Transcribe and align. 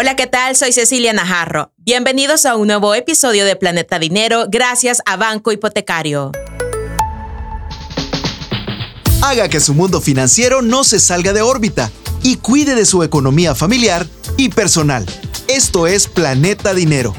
Hola, 0.00 0.14
¿qué 0.14 0.28
tal? 0.28 0.54
Soy 0.54 0.70
Cecilia 0.70 1.12
Najarro. 1.12 1.72
Bienvenidos 1.76 2.46
a 2.46 2.54
un 2.54 2.68
nuevo 2.68 2.94
episodio 2.94 3.44
de 3.44 3.56
Planeta 3.56 3.98
Dinero 3.98 4.44
gracias 4.48 5.02
a 5.06 5.16
Banco 5.16 5.50
Hipotecario. 5.50 6.30
Haga 9.22 9.48
que 9.48 9.58
su 9.58 9.74
mundo 9.74 10.00
financiero 10.00 10.62
no 10.62 10.84
se 10.84 11.00
salga 11.00 11.32
de 11.32 11.42
órbita 11.42 11.90
y 12.22 12.36
cuide 12.36 12.76
de 12.76 12.86
su 12.86 13.02
economía 13.02 13.56
familiar 13.56 14.06
y 14.36 14.50
personal. 14.50 15.04
Esto 15.48 15.88
es 15.88 16.06
Planeta 16.06 16.74
Dinero. 16.74 17.12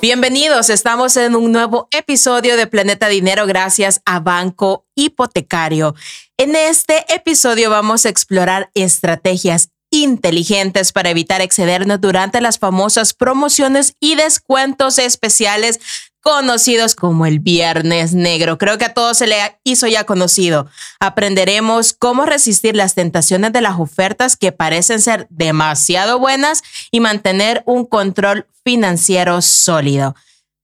Bienvenidos, 0.00 0.70
estamos 0.70 1.16
en 1.16 1.34
un 1.34 1.50
nuevo 1.50 1.88
episodio 1.90 2.56
de 2.56 2.68
Planeta 2.68 3.08
Dinero 3.08 3.44
gracias 3.48 4.02
a 4.04 4.20
Banco 4.20 4.86
Hipotecario. 4.94 5.96
En 6.36 6.54
este 6.54 7.12
episodio 7.12 7.70
vamos 7.70 8.06
a 8.06 8.08
explorar 8.08 8.70
estrategias 8.74 9.70
inteligentes 9.90 10.92
para 10.92 11.10
evitar 11.10 11.40
excedernos 11.40 12.00
durante 12.00 12.40
las 12.40 12.58
famosas 12.58 13.12
promociones 13.12 13.94
y 14.00 14.14
descuentos 14.14 14.98
especiales 14.98 15.80
conocidos 16.20 16.94
como 16.94 17.26
el 17.26 17.40
Viernes 17.40 18.12
Negro. 18.12 18.58
Creo 18.58 18.78
que 18.78 18.84
a 18.84 18.94
todos 18.94 19.18
se 19.18 19.26
le 19.26 19.36
hizo 19.64 19.86
ya 19.86 20.04
conocido. 20.04 20.68
Aprenderemos 21.00 21.92
cómo 21.92 22.26
resistir 22.26 22.76
las 22.76 22.94
tentaciones 22.94 23.52
de 23.52 23.62
las 23.62 23.80
ofertas 23.80 24.36
que 24.36 24.52
parecen 24.52 25.00
ser 25.00 25.26
demasiado 25.30 26.18
buenas 26.18 26.62
y 26.90 27.00
mantener 27.00 27.62
un 27.66 27.86
control 27.86 28.46
financiero 28.64 29.40
sólido. 29.42 30.14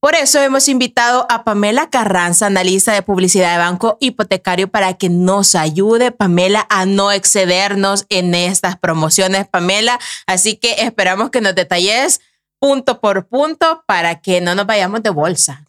Por 0.06 0.14
eso 0.14 0.40
hemos 0.40 0.68
invitado 0.68 1.26
a 1.28 1.42
Pamela 1.42 1.90
Carranza, 1.90 2.46
analista 2.46 2.92
de 2.92 3.02
publicidad 3.02 3.50
de 3.50 3.58
Banco 3.58 3.98
Hipotecario, 3.98 4.68
para 4.68 4.94
que 4.94 5.08
nos 5.08 5.56
ayude, 5.56 6.12
Pamela, 6.12 6.64
a 6.70 6.86
no 6.86 7.10
excedernos 7.10 8.06
en 8.08 8.32
estas 8.36 8.78
promociones, 8.78 9.48
Pamela. 9.48 9.98
Así 10.28 10.58
que 10.58 10.74
esperamos 10.84 11.30
que 11.30 11.40
nos 11.40 11.56
detalles 11.56 12.20
punto 12.60 13.00
por 13.00 13.26
punto 13.26 13.82
para 13.88 14.20
que 14.20 14.40
no 14.40 14.54
nos 14.54 14.64
vayamos 14.66 15.02
de 15.02 15.10
bolsa. 15.10 15.64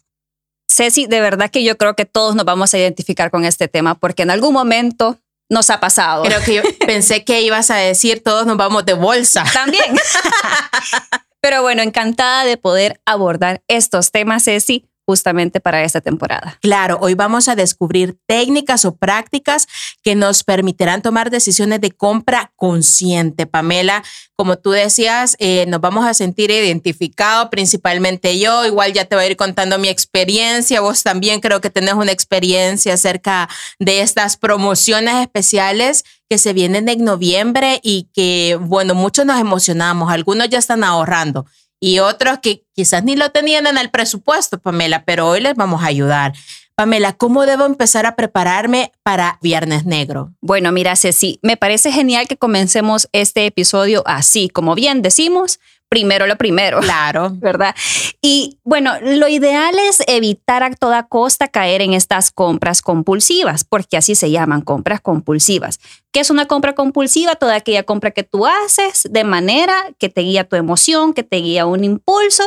Ceci, 0.70 1.06
de 1.06 1.20
verdad 1.20 1.50
que 1.50 1.64
yo 1.64 1.76
creo 1.76 1.96
que 1.96 2.04
todos 2.04 2.36
nos 2.36 2.44
vamos 2.44 2.72
a 2.72 2.78
identificar 2.78 3.32
con 3.32 3.44
este 3.44 3.66
tema 3.66 3.96
porque 3.96 4.22
en 4.22 4.30
algún 4.30 4.54
momento 4.54 5.18
nos 5.50 5.68
ha 5.68 5.80
pasado. 5.80 6.22
Creo 6.22 6.40
que 6.44 6.54
yo 6.54 6.62
pensé 6.86 7.24
que 7.24 7.40
ibas 7.40 7.72
a 7.72 7.76
decir 7.76 8.22
todos 8.22 8.46
nos 8.46 8.56
vamos 8.56 8.86
de 8.86 8.94
bolsa. 8.94 9.44
También. 9.52 9.96
Pero 11.40 11.62
bueno, 11.62 11.82
encantada 11.82 12.44
de 12.44 12.56
poder 12.56 13.00
abordar 13.06 13.62
estos 13.68 14.10
temas, 14.10 14.44
Ceci, 14.44 14.87
justamente 15.08 15.58
para 15.58 15.84
esta 15.84 16.02
temporada. 16.02 16.58
Claro, 16.60 16.98
hoy 17.00 17.14
vamos 17.14 17.48
a 17.48 17.56
descubrir 17.56 18.18
técnicas 18.26 18.84
o 18.84 18.94
prácticas 18.94 19.66
que 20.02 20.14
nos 20.14 20.44
permitirán 20.44 21.00
tomar 21.00 21.30
decisiones 21.30 21.80
de 21.80 21.92
compra 21.92 22.52
consciente. 22.56 23.46
Pamela, 23.46 24.04
como 24.36 24.58
tú 24.58 24.70
decías, 24.72 25.34
eh, 25.38 25.64
nos 25.66 25.80
vamos 25.80 26.04
a 26.04 26.12
sentir 26.12 26.50
identificados, 26.50 27.48
principalmente 27.48 28.38
yo. 28.38 28.66
Igual 28.66 28.92
ya 28.92 29.06
te 29.06 29.16
voy 29.16 29.24
a 29.24 29.28
ir 29.28 29.38
contando 29.38 29.78
mi 29.78 29.88
experiencia. 29.88 30.82
Vos 30.82 31.02
también 31.02 31.40
creo 31.40 31.62
que 31.62 31.70
tenés 31.70 31.94
una 31.94 32.12
experiencia 32.12 32.92
acerca 32.92 33.48
de 33.78 34.02
estas 34.02 34.36
promociones 34.36 35.14
especiales 35.22 36.04
que 36.28 36.36
se 36.36 36.52
vienen 36.52 36.86
en 36.90 37.02
noviembre 37.02 37.80
y 37.82 38.10
que, 38.12 38.58
bueno, 38.60 38.94
muchos 38.94 39.24
nos 39.24 39.40
emocionamos. 39.40 40.12
Algunos 40.12 40.50
ya 40.50 40.58
están 40.58 40.84
ahorrando 40.84 41.46
y 41.80 42.00
otros 42.00 42.38
que 42.40 42.64
quizás 42.74 43.04
ni 43.04 43.16
lo 43.16 43.30
tenían 43.30 43.66
en 43.66 43.78
el 43.78 43.90
presupuesto, 43.90 44.58
Pamela, 44.58 45.04
pero 45.04 45.28
hoy 45.28 45.40
les 45.40 45.54
vamos 45.54 45.82
a 45.82 45.86
ayudar. 45.86 46.32
Pamela, 46.74 47.12
¿cómo 47.12 47.44
debo 47.44 47.66
empezar 47.66 48.06
a 48.06 48.14
prepararme 48.14 48.92
para 49.02 49.38
Viernes 49.42 49.84
Negro? 49.84 50.32
Bueno, 50.40 50.70
mira, 50.70 50.94
Ceci, 50.94 51.40
me 51.42 51.56
parece 51.56 51.90
genial 51.90 52.28
que 52.28 52.36
comencemos 52.36 53.08
este 53.12 53.46
episodio 53.46 54.04
así, 54.06 54.48
como 54.48 54.76
bien 54.76 55.02
decimos, 55.02 55.58
primero 55.88 56.26
lo 56.26 56.36
primero. 56.36 56.80
Claro. 56.88 57.30
¿Verdad? 57.34 57.74
Y 58.22 58.58
bueno, 58.64 58.94
lo 59.00 59.28
ideal 59.28 59.74
es 59.78 60.02
evitar 60.06 60.62
a 60.62 60.74
toda 60.74 61.06
costa 61.06 61.48
caer 61.48 61.82
en 61.82 61.92
estas 61.92 62.30
compras 62.30 62.82
compulsivas, 62.82 63.64
porque 63.64 63.96
así 63.96 64.14
se 64.14 64.30
llaman 64.30 64.62
compras 64.62 65.00
compulsivas. 65.00 65.78
¿Qué 66.12 66.20
es 66.20 66.30
una 66.30 66.46
compra 66.46 66.74
compulsiva? 66.74 67.34
Toda 67.36 67.56
aquella 67.56 67.84
compra 67.84 68.10
que 68.10 68.24
tú 68.24 68.46
haces 68.46 69.08
de 69.10 69.24
manera 69.24 69.74
que 69.98 70.08
te 70.08 70.22
guía 70.22 70.44
tu 70.44 70.56
emoción, 70.56 71.12
que 71.12 71.22
te 71.22 71.36
guía 71.36 71.66
un 71.66 71.84
impulso 71.84 72.42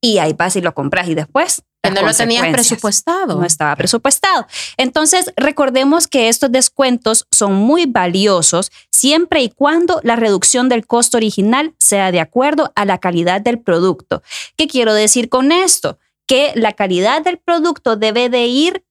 y 0.00 0.18
ahí 0.18 0.32
vas 0.32 0.56
y 0.56 0.60
lo 0.60 0.74
compras 0.74 1.08
y 1.08 1.14
después 1.14 1.62
no 1.90 2.02
lo 2.02 2.12
tenías 2.12 2.48
presupuestado. 2.48 3.38
No 3.38 3.44
estaba 3.44 3.74
presupuestado. 3.76 4.46
Entonces, 4.76 5.32
recordemos 5.36 6.06
que 6.06 6.28
estos 6.28 6.50
descuentos 6.52 7.26
son 7.30 7.54
muy 7.54 7.86
valiosos 7.86 8.70
siempre 8.90 9.42
y 9.42 9.50
cuando 9.50 10.00
la 10.02 10.16
reducción 10.16 10.68
del 10.68 10.86
costo 10.86 11.16
original 11.16 11.74
sea 11.78 12.12
de 12.12 12.20
acuerdo 12.20 12.72
a 12.74 12.84
la 12.84 12.98
calidad 12.98 13.40
del 13.40 13.58
producto. 13.58 14.22
¿Qué 14.56 14.66
quiero 14.66 14.94
decir 14.94 15.28
con 15.28 15.52
esto? 15.52 15.98
Que 16.26 16.52
la 16.54 16.72
calidad 16.72 17.22
del 17.22 17.38
producto 17.38 17.96
debe 17.96 18.28
de 18.28 18.46
ir 18.46 18.84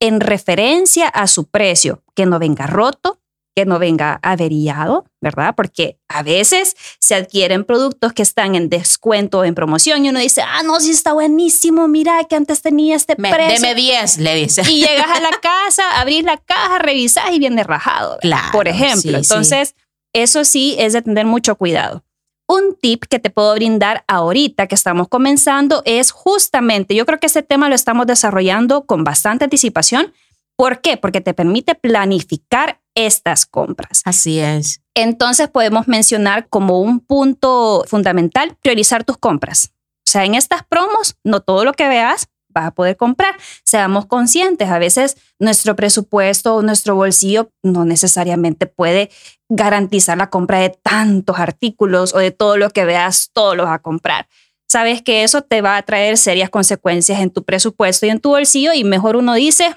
en 0.00 0.20
referencia 0.20 1.08
a 1.08 1.26
su 1.26 1.46
precio, 1.46 2.02
que 2.14 2.26
no 2.26 2.38
venga 2.38 2.66
roto, 2.66 3.20
que 3.54 3.64
no 3.66 3.78
venga 3.78 4.18
averiado, 4.22 5.04
¿verdad? 5.20 5.54
Porque 5.56 5.98
a 6.08 6.22
veces 6.22 6.76
se 6.98 7.14
adquieren 7.14 7.64
productos 7.64 8.12
que 8.12 8.22
están 8.22 8.56
en 8.56 8.68
descuento 8.68 9.38
o 9.38 9.44
en 9.44 9.54
promoción 9.54 10.04
y 10.04 10.08
uno 10.08 10.18
dice, 10.18 10.42
ah, 10.42 10.62
no, 10.64 10.80
sí 10.80 10.90
está 10.90 11.12
buenísimo, 11.12 11.86
mira 11.86 12.24
que 12.24 12.34
antes 12.34 12.62
tenía 12.62 12.96
este 12.96 13.14
precio. 13.14 13.60
Deme 13.60 13.74
10, 13.74 14.18
le 14.18 14.34
dice. 14.34 14.62
Y 14.68 14.80
llegas 14.80 15.08
a 15.08 15.20
la 15.20 15.30
casa, 15.40 15.82
abrís 16.00 16.24
la 16.24 16.36
caja, 16.38 16.78
revisás 16.80 17.30
y 17.32 17.38
viene 17.38 17.62
rajado, 17.62 18.18
claro, 18.20 18.50
por 18.50 18.66
ejemplo. 18.66 19.16
Entonces, 19.16 19.76
eso 20.12 20.44
sí 20.44 20.74
es 20.78 20.92
de 20.92 21.02
tener 21.02 21.26
mucho 21.26 21.54
cuidado. 21.56 22.04
Un 22.46 22.76
tip 22.78 23.04
que 23.04 23.18
te 23.18 23.30
puedo 23.30 23.54
brindar 23.54 24.04
ahorita 24.06 24.66
que 24.66 24.74
estamos 24.74 25.08
comenzando 25.08 25.82
es 25.86 26.10
justamente, 26.10 26.94
yo 26.94 27.06
creo 27.06 27.18
que 27.18 27.26
este 27.26 27.42
tema 27.42 27.68
lo 27.68 27.74
estamos 27.74 28.06
desarrollando 28.06 28.84
con 28.84 29.04
bastante 29.04 29.44
anticipación. 29.44 30.12
¿Por 30.56 30.80
qué? 30.80 30.96
Porque 30.96 31.20
te 31.20 31.34
permite 31.34 31.74
planificar 31.74 32.80
estas 32.94 33.46
compras. 33.46 34.02
Así 34.04 34.38
es. 34.38 34.80
Entonces 34.94 35.48
podemos 35.48 35.88
mencionar 35.88 36.48
como 36.48 36.80
un 36.80 37.00
punto 37.00 37.84
fundamental 37.86 38.56
priorizar 38.62 39.04
tus 39.04 39.18
compras. 39.18 39.72
O 40.06 40.10
sea, 40.10 40.24
en 40.24 40.34
estas 40.34 40.62
promos, 40.64 41.16
no 41.24 41.40
todo 41.40 41.64
lo 41.64 41.72
que 41.72 41.88
veas 41.88 42.28
vas 42.54 42.66
a 42.66 42.70
poder 42.70 42.96
comprar. 42.96 43.34
Seamos 43.64 44.06
conscientes, 44.06 44.70
a 44.70 44.78
veces 44.78 45.16
nuestro 45.38 45.76
presupuesto 45.76 46.54
o 46.54 46.62
nuestro 46.62 46.94
bolsillo 46.94 47.50
no 47.62 47.84
necesariamente 47.84 48.66
puede 48.66 49.10
garantizar 49.48 50.16
la 50.16 50.30
compra 50.30 50.60
de 50.60 50.70
tantos 50.70 51.38
artículos 51.38 52.14
o 52.14 52.18
de 52.18 52.30
todo 52.30 52.56
lo 52.56 52.70
que 52.70 52.84
veas, 52.84 53.30
todo 53.32 53.54
lo 53.54 53.64
vas 53.64 53.74
a 53.74 53.78
comprar. 53.80 54.28
Sabes 54.66 55.02
que 55.02 55.24
eso 55.24 55.42
te 55.42 55.60
va 55.60 55.76
a 55.76 55.82
traer 55.82 56.16
serias 56.16 56.48
consecuencias 56.48 57.20
en 57.20 57.30
tu 57.30 57.44
presupuesto 57.44 58.06
y 58.06 58.10
en 58.10 58.20
tu 58.20 58.30
bolsillo 58.30 58.72
y 58.72 58.82
mejor 58.84 59.16
uno 59.16 59.34
dice, 59.34 59.74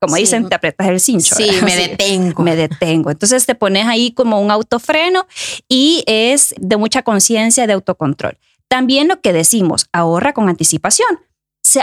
como 0.00 0.16
dicen, 0.16 0.48
te 0.48 0.54
apretas 0.54 0.88
el 0.88 0.98
cincho. 0.98 1.34
Sí, 1.34 1.50
me 1.62 1.76
detengo. 1.88 2.42
Me 2.42 2.56
detengo. 2.56 3.10
Entonces 3.10 3.44
te 3.44 3.54
pones 3.54 3.86
ahí 3.86 4.12
como 4.12 4.40
un 4.40 4.50
autofreno 4.50 5.26
y 5.68 6.02
es 6.06 6.54
de 6.58 6.76
mucha 6.78 7.02
conciencia 7.02 7.66
de 7.66 7.74
autocontrol. 7.74 8.38
También 8.68 9.08
lo 9.08 9.20
que 9.20 9.32
decimos, 9.32 9.86
ahorra 9.92 10.32
con 10.32 10.48
anticipación. 10.48 11.20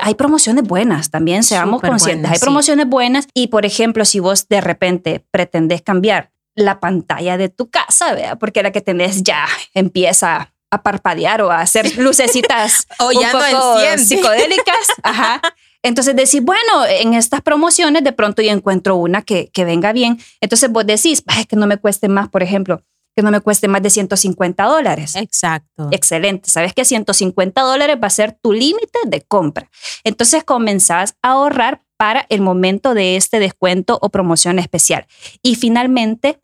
hay 0.02 0.16
promociones 0.16 0.64
buenas, 0.64 1.12
también 1.12 1.44
seamos 1.44 1.82
conscientes. 1.82 2.32
hay 2.32 2.40
promociones 2.40 2.88
buenas 2.88 3.28
y, 3.34 3.48
por 3.48 3.66
ejemplo, 3.66 4.04
si 4.04 4.20
vos 4.20 4.48
de 4.48 4.62
repente 4.62 5.24
pretendés 5.30 5.84
cambiar 5.84 6.32
la 6.56 6.80
pantalla 6.80 7.38
de 7.38 7.50
tu 7.50 7.70
casa, 7.70 8.16
¿vea? 8.16 8.36
porque 8.38 8.64
la 8.64 8.72
que 8.72 8.82
tenés 8.82 9.22
ya 9.22 9.46
empieza 9.76 10.54
a 10.72 10.82
parpadear 10.82 11.42
o 11.44 11.52
a 11.52 11.62
hacer 11.62 11.98
lucecitas 11.98 12.88
o 13.00 13.12
ya 13.12 13.28
un 13.28 13.32
poco 13.32 13.80
psicodélicas. 13.98 14.88
Ajá. 15.04 15.42
Entonces 15.88 16.16
decís, 16.16 16.44
bueno, 16.44 16.86
en 16.86 17.14
estas 17.14 17.42
promociones 17.42 18.04
de 18.04 18.12
pronto 18.12 18.42
yo 18.42 18.52
encuentro 18.52 18.98
una 18.98 19.22
que, 19.22 19.50
que 19.54 19.64
venga 19.64 19.94
bien. 19.94 20.20
Entonces 20.42 20.70
vos 20.70 20.86
decís, 20.86 21.24
que 21.48 21.56
no 21.56 21.66
me 21.66 21.78
cueste 21.78 22.10
más, 22.10 22.28
por 22.28 22.44
ejemplo, 22.44 22.84
que 23.16 23.24
no 23.24 23.32
me 23.32 23.40
cueste 23.40 23.70
más 23.70 23.82
de 23.82 23.90
150 23.90 24.64
dólares. 24.66 25.16
Exacto. 25.16 25.88
Excelente. 25.92 26.50
Sabes 26.50 26.74
que 26.74 26.84
150 26.84 27.62
dólares 27.62 27.98
va 28.04 28.08
a 28.08 28.12
ser 28.12 28.34
tu 28.34 28.52
límite 28.52 29.00
de 29.06 29.22
compra. 29.22 29.70
Entonces 30.04 30.44
comenzás 30.44 31.16
a 31.22 31.32
ahorrar 31.32 31.82
para 31.96 32.26
el 32.30 32.42
momento 32.42 32.94
de 32.94 33.16
este 33.16 33.40
descuento 33.40 33.98
o 34.02 34.10
promoción 34.10 34.60
especial. 34.60 35.08
Y 35.42 35.56
finalmente, 35.56 36.42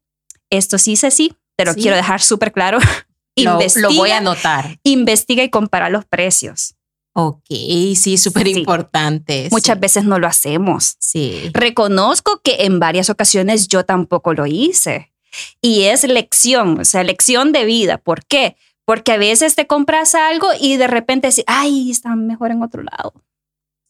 esto 0.49 0.77
sí, 0.77 0.95
sí, 0.95 1.35
te 1.57 1.65
lo 1.65 1.73
quiero 1.75 1.97
dejar 1.97 2.21
súper 2.21 2.53
claro. 2.53 2.79
Lo, 3.35 3.57
lo 3.77 3.93
voy 3.95 4.11
a 4.11 4.17
anotar. 4.17 4.77
Investiga 4.83 5.43
y 5.43 5.49
compara 5.49 5.89
los 5.89 6.05
precios. 6.05 6.75
Ok, 7.13 7.45
sí, 7.95 8.17
súper 8.17 8.47
importante. 8.47 9.47
Muchas 9.51 9.79
veces 9.79 10.03
no 10.03 10.17
lo 10.17 10.27
hacemos. 10.27 10.95
Sí. 10.99 11.51
Reconozco 11.53 12.41
que 12.43 12.65
en 12.65 12.79
varias 12.79 13.09
ocasiones 13.11 13.67
yo 13.67 13.85
tampoco 13.85 14.33
lo 14.33 14.47
hice. 14.47 15.13
Y 15.61 15.83
es 15.83 16.03
lección, 16.03 16.79
o 16.79 16.85
sea, 16.85 17.03
lección 17.03 17.51
de 17.51 17.65
vida. 17.65 17.99
¿Por 17.99 18.25
qué? 18.25 18.55
Porque 18.85 19.11
a 19.11 19.17
veces 19.17 19.55
te 19.55 19.67
compras 19.67 20.15
algo 20.15 20.47
y 20.59 20.77
de 20.77 20.87
repente 20.87 21.27
dices, 21.27 21.45
ay, 21.47 21.91
está 21.91 22.15
mejor 22.15 22.51
en 22.51 22.63
otro 22.63 22.83
lado. 22.83 23.13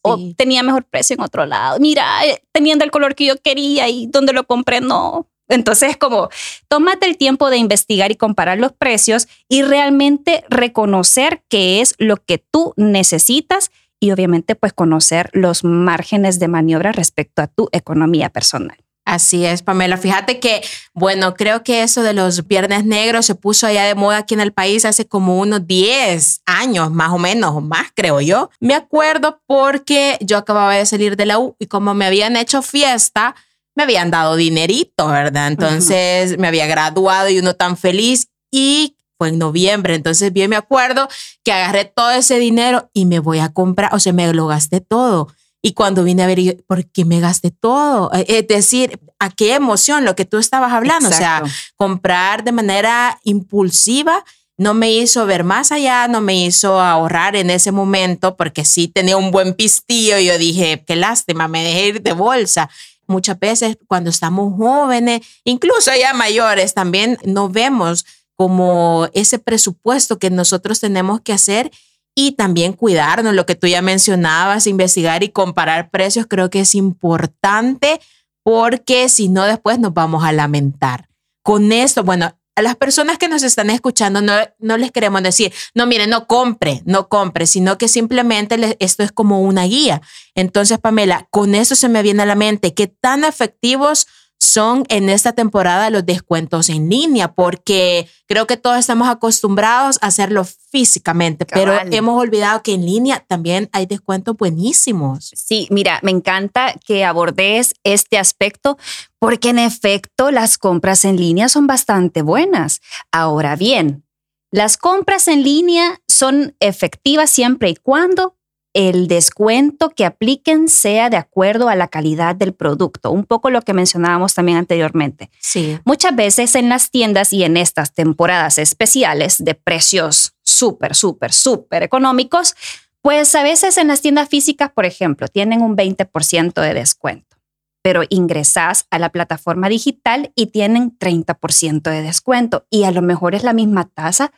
O 0.06 0.20
tenía 0.36 0.64
mejor 0.64 0.84
precio 0.84 1.14
en 1.14 1.22
otro 1.22 1.46
lado. 1.46 1.80
Mira, 1.80 2.26
eh, 2.26 2.44
teniendo 2.52 2.84
el 2.84 2.92
color 2.92 3.16
que 3.16 3.26
yo 3.26 3.38
quería 3.38 3.88
y 3.88 4.08
donde 4.08 4.34
lo 4.34 4.46
compré 4.46 4.82
no. 4.82 5.30
Entonces, 5.50 5.98
como, 5.98 6.30
tómate 6.68 7.08
el 7.08 7.18
tiempo 7.18 7.50
de 7.50 7.58
investigar 7.58 8.12
y 8.12 8.16
comparar 8.16 8.58
los 8.58 8.72
precios 8.72 9.28
y 9.50 9.62
realmente 9.62 10.44
reconocer 10.50 11.44
qué 11.50 11.82
es 11.82 11.96
lo 11.98 12.18
que 12.18 12.38
tú 12.38 12.74
necesitas 12.78 13.72
y 14.00 14.12
obviamente 14.12 14.56
pues 14.56 14.74
conocer 14.74 15.30
los 15.34 15.64
márgenes 15.64 16.40
de 16.40 16.48
maniobra 16.48 16.92
respecto 16.92 17.42
a 17.42 17.48
tu 17.48 17.70
economía 17.72 18.30
personal. 18.30 18.78
Así 19.06 19.46
es, 19.46 19.64
Pamela. 19.64 19.98
Fíjate 19.98 20.40
que, 20.40 20.62
bueno, 20.94 21.34
creo 21.34 21.64
que 21.64 21.84
eso 21.84 22.04
de 22.04 22.14
los 22.14 22.48
viernes 22.48 22.86
negros 22.86 23.26
se 23.26 23.36
puso 23.36 23.68
allá 23.68 23.84
de 23.84 23.96
moda 23.96 24.18
aquí 24.20 24.34
en 24.34 24.40
el 24.40 24.54
país 24.54 24.86
hace 24.86 25.06
como 25.06 25.40
unos 25.40 25.68
10 25.68 26.42
años, 26.46 26.90
más 26.92 27.12
o 27.12 27.18
menos, 27.18 27.52
o 27.52 27.60
más, 27.62 27.88
creo 27.94 28.22
yo. 28.22 28.50
Me 28.62 28.76
acuerdo 28.76 29.42
porque 29.46 30.18
yo 30.22 30.38
acababa 30.38 30.76
de 30.76 30.86
salir 30.86 31.18
de 31.18 31.26
la 31.26 31.38
U 31.38 31.56
y 31.60 31.66
como 31.66 31.94
me 31.94 32.06
habían 32.06 32.38
hecho 32.38 32.62
fiesta, 32.62 33.36
me 33.76 33.84
habían 33.84 34.12
dado 34.12 34.36
dinerito, 34.36 35.08
¿verdad? 35.08 35.48
Entonces 35.48 36.38
me 36.38 36.48
había 36.48 36.68
graduado 36.68 37.30
y 37.30 37.40
uno 37.40 37.56
tan 37.56 37.78
feliz 37.78 38.30
y 38.52 38.98
fue 39.18 39.30
en 39.30 39.40
noviembre. 39.40 39.96
Entonces 39.96 40.32
bien 40.32 40.50
me 40.50 40.56
acuerdo 40.56 41.08
que 41.44 41.52
agarré 41.52 41.86
todo 41.86 42.12
ese 42.12 42.40
dinero 42.40 42.90
y 42.94 43.06
me 43.06 43.20
voy 43.20 43.40
a 43.40 43.50
comprar, 43.50 43.94
o 43.94 44.00
sea, 44.00 44.14
me 44.14 44.32
lo 44.34 44.48
gasté 44.48 44.82
todo. 44.82 45.30
Y 45.66 45.74
cuando 45.74 46.04
vine 46.04 46.24
a 46.24 46.28
ver, 46.28 46.64
¿por 46.68 46.86
qué 46.86 47.06
me 47.06 47.22
gasté 47.22 47.50
todo? 47.50 48.12
Eh, 48.14 48.26
es 48.28 48.48
decir, 48.48 49.00
¿a 49.20 49.30
qué 49.30 49.56
emoción? 49.56 50.04
Lo 50.04 50.16
que 50.16 50.26
tú 50.26 50.38
estabas 50.38 50.74
hablando, 50.74 51.08
o 51.08 51.14
sea, 51.14 51.42
comprar 51.78 52.44
de 52.44 52.52
manera 52.52 53.20
impulsiva 53.24 54.26
no 54.58 54.74
me 54.74 54.92
hizo 54.92 55.26
ver 55.26 55.44
más 55.44 55.72
allá, 55.72 56.08
no 56.08 56.22
me 56.22 56.36
hizo 56.36 56.80
ahorrar 56.80 57.36
en 57.36 57.50
ese 57.50 57.72
momento, 57.72 58.36
porque 58.36 58.66
sí 58.66 58.88
tenía 58.88 59.18
un 59.18 59.32
buen 59.32 59.54
pistillo 59.54 60.18
y 60.20 60.26
yo 60.26 60.38
dije, 60.38 60.84
qué 60.86 60.96
lástima, 60.96 61.48
me 61.48 61.64
dejé 61.64 61.88
ir 61.88 62.02
de 62.02 62.14
bolsa. 62.14 62.70
Muchas 63.08 63.40
veces 63.40 63.78
cuando 63.88 64.10
estamos 64.10 64.56
jóvenes, 64.58 65.22
incluso 65.44 65.92
ya 66.00 66.14
mayores, 66.14 66.74
también 66.74 67.18
no 67.26 67.50
vemos 67.50 68.06
como 68.36 69.08
ese 69.14 69.40
presupuesto 69.40 70.20
que 70.20 70.30
nosotros 70.30 70.80
tenemos 70.80 71.22
que 71.22 71.34
hacer 71.34 71.72
y 72.16 72.34
también 72.34 72.74
cuidarnos, 72.74 73.34
lo 73.34 73.46
que 73.46 73.56
tú 73.56 73.68
ya 73.68 73.82
mencionabas, 73.82 74.68
investigar 74.68 75.24
y 75.24 75.30
comparar 75.30 75.90
precios, 75.90 76.28
creo 76.28 76.50
que 76.50 76.62
es 76.62 76.76
importante 76.76 78.00
porque 78.44 79.10
si 79.10 79.30
no 79.30 79.44
después 79.46 79.80
nos 79.80 79.94
vamos 79.94 80.24
a 80.24 80.32
lamentar. 80.32 81.10
Con 81.42 81.72
esto, 81.72 82.04
bueno, 82.04 82.38
a 82.56 82.62
las 82.62 82.76
personas 82.76 83.18
que 83.18 83.28
nos 83.28 83.44
están 83.44 83.70
escuchando 83.70 84.22
no, 84.22 84.34
no 84.60 84.78
les 84.78 84.92
queremos 84.92 85.24
decir, 85.24 85.54
no, 85.74 85.88
mire, 85.88 86.08
no 86.08 86.28
compre, 86.28 86.82
no 86.86 87.10
compre, 87.10 87.48
sino 87.48 87.78
que 87.78 87.88
simplemente 87.88 88.78
esto 88.80 89.04
es 89.04 89.12
como 89.12 89.42
una 89.42 89.64
guía. 89.64 90.02
Entonces, 90.36 90.78
Pamela, 90.80 91.28
con 91.32 91.56
eso 91.56 91.76
se 91.76 91.90
me 91.90 92.04
viene 92.04 92.24
a 92.24 92.28
la 92.28 92.36
mente, 92.36 92.74
¿qué 92.74 92.88
tan 92.88 93.24
efectivos 93.24 94.08
son 94.44 94.84
en 94.90 95.10
esta 95.10 95.32
temporada 95.32 95.90
los 95.90 96.06
descuentos 96.06 96.70
en 96.70 96.90
línea, 96.90 97.34
porque 97.34 98.10
creo 98.28 98.46
que 98.46 98.58
todos 98.58 98.78
estamos 98.78 99.08
acostumbrados 99.08 100.00
a 100.02 100.08
hacerlo 100.08 100.44
físicamente, 100.44 101.46
pero 101.46 101.74
hemos 101.92 102.20
olvidado 102.20 102.62
que 102.62 102.74
en 102.74 102.86
línea 102.86 103.24
también 103.26 103.70
hay 103.72 103.86
descuentos 103.86 104.36
buenísimos. 104.36 105.32
Sí, 105.34 105.68
mira, 105.72 106.00
me 106.04 106.12
encanta 106.12 106.76
que 106.86 107.06
abordes 107.06 107.74
este 107.86 108.18
aspecto 108.18 108.78
porque 109.18 109.50
en 109.50 109.60
efecto 109.60 110.30
las 110.30 110.58
compras 110.58 111.06
en 111.06 111.16
línea 111.16 111.48
son 111.48 111.66
bastante 111.66 112.22
buenas. 112.22 112.82
Ahora 113.12 113.56
bien, 113.56 114.04
las 114.52 114.76
compras 114.76 115.30
en 115.30 115.44
línea 115.44 116.02
son 116.08 116.56
efectivas 116.60 117.30
siempre 117.30 117.70
y 117.70 117.76
cuando 117.76 118.36
el 118.74 119.08
descuento 119.08 119.90
que 119.92 120.06
apliquen 120.06 120.68
sea 120.68 121.10
de 121.10 121.18
acuerdo 121.18 121.70
a 121.70 121.76
la 121.76 121.88
calidad 121.88 122.36
del 122.36 122.54
producto, 122.54 123.12
un 123.12 123.24
poco 123.24 123.50
lo 123.50 123.62
que 123.62 123.74
mencionábamos 123.74 124.34
también 124.34 124.58
anteriormente. 124.58 125.30
Sí. 125.40 125.80
Muchas 125.86 126.16
veces 126.16 126.56
en 126.56 126.70
las 126.70 126.90
tiendas 126.90 127.34
y 127.34 127.44
en 127.44 127.56
estas 127.56 127.94
temporadas 127.94 128.58
especiales 128.58 129.44
de 129.44 129.54
precios 129.54 130.34
súper, 130.44 130.96
súper, 130.96 131.34
súper 131.34 131.84
económicos, 131.84 132.56
pues 133.02 133.36
a 133.36 133.44
veces 133.44 133.78
en 133.78 133.90
las 133.90 134.02
tiendas 134.02 134.30
físicas, 134.30 134.72
por 134.72 134.86
ejemplo, 134.86 135.28
tienen 135.28 135.62
un 135.62 135.76
20% 135.76 136.62
de 136.62 136.74
descuento, 136.74 137.38
pero 137.82 138.04
ingresas 138.10 138.88
a 138.90 138.98
la 138.98 139.10
plataforma 139.10 139.70
digital 139.70 140.32
y 140.36 140.48
tienen 140.48 140.98
30% 140.98 141.82
de 141.84 142.02
descuento 142.02 142.66
y 142.70 142.86
a 142.86 142.92
lo 142.92 143.02
mejor 143.02 143.36
es 143.36 143.44
la 143.44 143.54
misma 143.54 143.90
tasa 143.90 144.32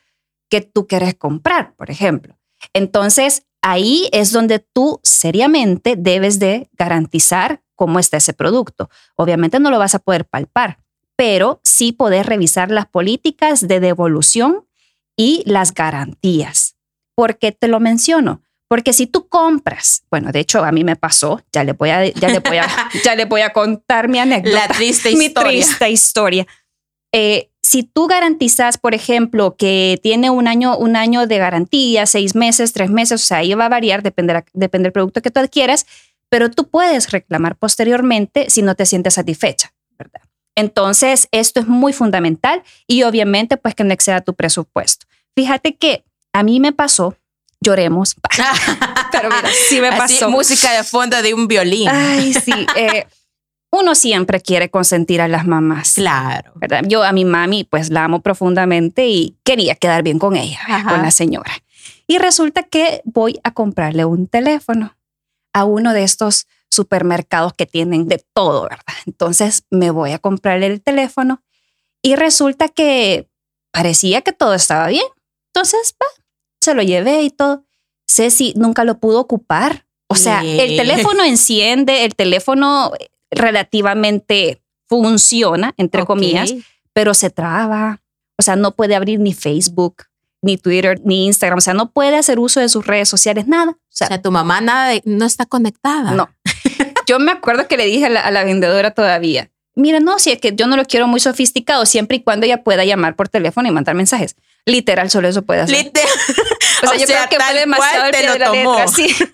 que 0.49 0.61
tú 0.61 0.87
quieres 0.87 1.15
comprar, 1.15 1.73
por 1.75 1.89
ejemplo. 1.89 2.37
Entonces, 2.73 3.45
ahí 3.65 4.07
es 4.11 4.31
donde 4.31 4.59
tú 4.59 4.99
seriamente 5.01 5.95
debes 5.97 6.37
de 6.37 6.69
garantizar 6.73 7.63
cómo 7.73 7.97
está 7.97 8.17
ese 8.17 8.33
producto. 8.33 8.91
Obviamente 9.15 9.59
no 9.59 9.71
lo 9.71 9.79
vas 9.79 9.95
a 9.95 9.99
poder 9.99 10.25
palpar, 10.25 10.77
pero 11.15 11.61
sí 11.63 11.91
poder 11.91 12.27
revisar 12.27 12.69
las 12.69 12.85
políticas 12.85 13.67
de 13.67 13.79
devolución 13.79 14.67
y 15.17 15.41
las 15.47 15.73
garantías. 15.73 16.75
¿Por 17.15 17.39
qué 17.39 17.51
te 17.51 17.67
lo 17.67 17.79
menciono? 17.79 18.43
Porque 18.67 18.93
si 18.93 19.07
tú 19.07 19.29
compras, 19.29 20.03
bueno, 20.11 20.31
de 20.31 20.41
hecho 20.41 20.63
a 20.63 20.71
mí 20.71 20.83
me 20.83 20.95
pasó, 20.95 21.41
ya 21.51 21.63
le 21.63 21.73
voy 21.73 21.89
a, 21.89 22.05
ya 22.05 22.29
le 22.29 22.39
voy 22.39 22.57
a, 22.57 22.67
ya 23.03 23.15
le 23.15 23.25
voy 23.25 23.41
a 23.41 23.51
contar 23.51 24.09
mi 24.09 24.19
anécdota. 24.19 24.67
La 24.67 24.67
triste 24.67 25.09
historia. 25.09 25.51
Mi 25.51 25.55
triste 25.55 25.89
historia. 25.89 26.47
Eh, 27.11 27.49
si 27.65 27.81
tú 27.81 28.05
garantizas, 28.05 28.77
por 28.77 28.93
ejemplo, 28.93 29.55
que 29.57 29.99
tiene 30.03 30.29
un 30.29 30.47
año, 30.47 30.77
un 30.77 30.95
año 30.95 31.25
de 31.25 31.39
garantía, 31.39 32.05
seis 32.05 32.35
meses, 32.35 32.73
tres 32.73 32.91
meses, 32.91 33.23
o 33.23 33.25
sea, 33.25 33.37
ahí 33.37 33.55
va 33.55 33.65
a 33.65 33.69
variar, 33.69 34.03
depende, 34.03 34.45
depende 34.53 34.85
del 34.85 34.93
producto 34.93 35.23
que 35.23 35.31
tú 35.31 35.39
adquieras, 35.39 35.87
pero 36.29 36.51
tú 36.51 36.67
puedes 36.67 37.11
reclamar 37.11 37.55
posteriormente 37.55 38.51
si 38.51 38.61
no 38.61 38.75
te 38.75 38.85
sientes 38.85 39.15
satisfecha, 39.15 39.73
¿verdad? 39.97 40.21
Entonces, 40.55 41.27
esto 41.31 41.59
es 41.59 41.67
muy 41.67 41.91
fundamental 41.91 42.61
y 42.85 43.01
obviamente, 43.01 43.57
pues 43.57 43.73
que 43.73 43.83
no 43.83 43.93
exceda 43.93 44.21
tu 44.21 44.35
presupuesto. 44.35 45.07
Fíjate 45.35 45.75
que 45.75 46.03
a 46.33 46.43
mí 46.43 46.59
me 46.59 46.71
pasó, 46.71 47.17
lloremos, 47.61 48.15
pero 49.11 49.29
mira, 49.29 49.49
sí 49.67 49.81
me 49.81 49.89
pasó. 49.91 50.29
música 50.29 50.71
de 50.71 50.83
fondo 50.83 51.19
de 51.19 51.33
un 51.33 51.47
violín. 51.47 51.89
Ay, 51.89 52.31
sí. 52.31 52.53
Eh, 52.75 53.07
uno 53.71 53.95
siempre 53.95 54.41
quiere 54.41 54.69
consentir 54.69 55.21
a 55.21 55.27
las 55.27 55.45
mamás. 55.45 55.93
Claro. 55.93 56.53
¿verdad? 56.55 56.83
Yo 56.87 57.03
a 57.03 57.11
mi 57.11 57.25
mami 57.25 57.63
pues 57.63 57.89
la 57.89 58.05
amo 58.05 58.21
profundamente 58.21 59.07
y 59.07 59.37
quería 59.43 59.75
quedar 59.75 60.03
bien 60.03 60.19
con 60.19 60.35
ella, 60.35 60.59
con 60.87 61.01
la 61.01 61.11
señora. 61.11 61.51
Y 62.07 62.17
resulta 62.19 62.63
que 62.63 63.01
voy 63.03 63.39
a 63.43 63.51
comprarle 63.51 64.05
un 64.05 64.27
teléfono 64.27 64.95
a 65.53 65.65
uno 65.65 65.93
de 65.93 66.03
estos 66.03 66.47
supermercados 66.69 67.53
que 67.53 67.65
tienen 67.65 68.07
de 68.07 68.23
todo, 68.33 68.63
¿verdad? 68.63 68.83
Entonces 69.05 69.63
me 69.69 69.91
voy 69.91 70.11
a 70.11 70.19
comprarle 70.19 70.67
el 70.67 70.81
teléfono 70.81 71.41
y 72.01 72.15
resulta 72.15 72.69
que 72.69 73.29
parecía 73.71 74.21
que 74.21 74.33
todo 74.33 74.53
estaba 74.53 74.87
bien. 74.87 75.05
Entonces, 75.53 75.95
se 76.61 76.73
lo 76.73 76.83
llevé 76.83 77.23
y 77.23 77.29
todo. 77.29 77.65
Ceci 78.07 78.53
nunca 78.55 78.83
lo 78.83 78.99
pudo 78.99 79.19
ocupar. 79.19 79.85
O 80.07 80.15
sea, 80.15 80.43
el 80.43 80.77
teléfono 80.77 81.23
enciende, 81.25 82.05
el 82.05 82.15
teléfono 82.15 82.91
relativamente 83.31 84.61
funciona, 84.87 85.73
entre 85.77 86.05
comillas, 86.05 86.53
pero 86.93 87.13
se 87.13 87.29
traba. 87.29 88.01
O 88.37 88.43
sea, 88.43 88.55
no 88.55 88.71
puede 88.71 88.95
abrir 88.95 89.19
ni 89.19 89.33
Facebook, 89.33 90.03
ni 90.41 90.57
Twitter, 90.57 90.99
ni 91.03 91.25
Instagram. 91.25 91.57
O 91.57 91.61
sea, 91.61 91.73
no 91.73 91.91
puede 91.91 92.17
hacer 92.17 92.39
uso 92.39 92.59
de 92.59 92.69
sus 92.69 92.85
redes 92.85 93.09
sociales, 93.09 93.47
nada. 93.47 93.71
O 93.71 93.77
sea, 93.89 94.21
tu 94.21 94.31
mamá 94.31 94.61
nada 94.61 94.93
no 95.05 95.25
está 95.25 95.45
conectada. 95.45 96.11
No. 96.11 96.29
yo 97.07 97.19
me 97.19 97.31
acuerdo 97.31 97.67
que 97.67 97.77
le 97.77 97.85
dije 97.85 98.05
a 98.05 98.31
la, 98.31 98.43
vendedora 98.43 98.91
todavía, 98.91 99.51
mira, 99.75 99.99
no, 99.99 100.19
si 100.19 100.31
es 100.31 100.39
que 100.39 100.53
yo 100.55 100.67
no 100.67 100.77
lo 100.77 100.85
quiero 100.85 101.07
muy 101.07 101.19
sofisticado, 101.19 101.85
siempre 101.85 102.17
y 102.17 102.23
cuando 102.23 102.45
ella 102.45 102.63
pueda 102.63 102.85
llamar 102.85 103.15
por 103.15 103.29
teléfono 103.29 103.67
y 103.67 103.71
mandar 103.71 103.95
mensajes. 103.95 104.35
Literal, 104.65 105.09
solo 105.09 105.27
eso 105.27 105.43
puede 105.43 105.61
hacer. 105.61 105.83
Literal. 105.83 106.09
O 106.83 106.87
sea, 106.87 106.97
yo 106.97 107.05
creo 107.05 107.29
que 107.29 107.39
fue 107.39 107.53
demasiado 107.57 108.11
te 108.11 108.37
lo 108.37 108.45
tomó. 108.45 108.77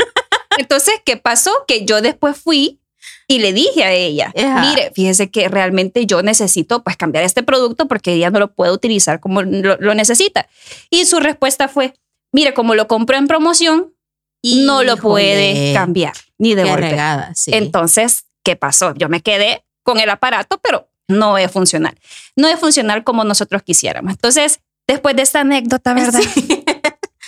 Entonces, 0.60 0.94
¿qué 1.04 1.18
pasó? 1.18 1.52
Que 1.68 1.86
yo 1.86 2.02
después 2.02 2.38
fui 2.38 2.81
y 3.32 3.40
le 3.40 3.54
dije 3.54 3.86
a 3.86 3.94
ella, 3.94 4.34
mire, 4.36 4.92
fíjese 4.94 5.32
que 5.32 5.48
realmente 5.48 6.06
yo 6.06 6.22
necesito 6.22 6.84
pues 6.84 6.98
cambiar 6.98 7.24
este 7.24 7.44
producto 7.44 7.88
porque 7.88 8.12
ella 8.12 8.30
no 8.30 8.40
lo 8.40 8.54
puede 8.54 8.74
utilizar 8.74 9.22
como 9.22 9.42
lo, 9.42 9.96
necesita. 9.96 10.50
Y 10.90 11.06
su 11.06 11.18
respuesta 11.22 11.70
fue, 11.70 11.94
mire, 12.34 12.54
como 12.54 12.76
lo 12.76 12.90
compró 12.90 13.16
en 13.16 13.28
promoción, 13.28 13.94
no 14.44 14.84
lo 14.84 14.98
puede 14.98 15.74
cambiar 15.74 16.12
ni 16.40 16.56
devolver. 16.56 17.00
Entonces, 17.48 18.26
¿qué 18.44 18.58
pasó? 18.58 18.94
Yo 18.96 19.08
me 19.08 19.22
quedé 19.22 19.64
con 19.84 20.02
el 20.02 20.10
aparato, 20.10 20.60
pero 20.62 20.90
no 21.08 21.38
es 21.38 21.50
funcional. 21.50 21.98
No 22.36 22.50
es 22.50 22.60
funcional 22.60 23.06
como 23.06 23.24
nosotros 23.24 23.64
quisiéramos. 23.64 24.12
Entonces, 24.12 24.60
después 24.88 25.16
de 25.16 25.22
esta 25.22 25.40
anécdota, 25.40 25.94
¿verdad? 25.94 26.20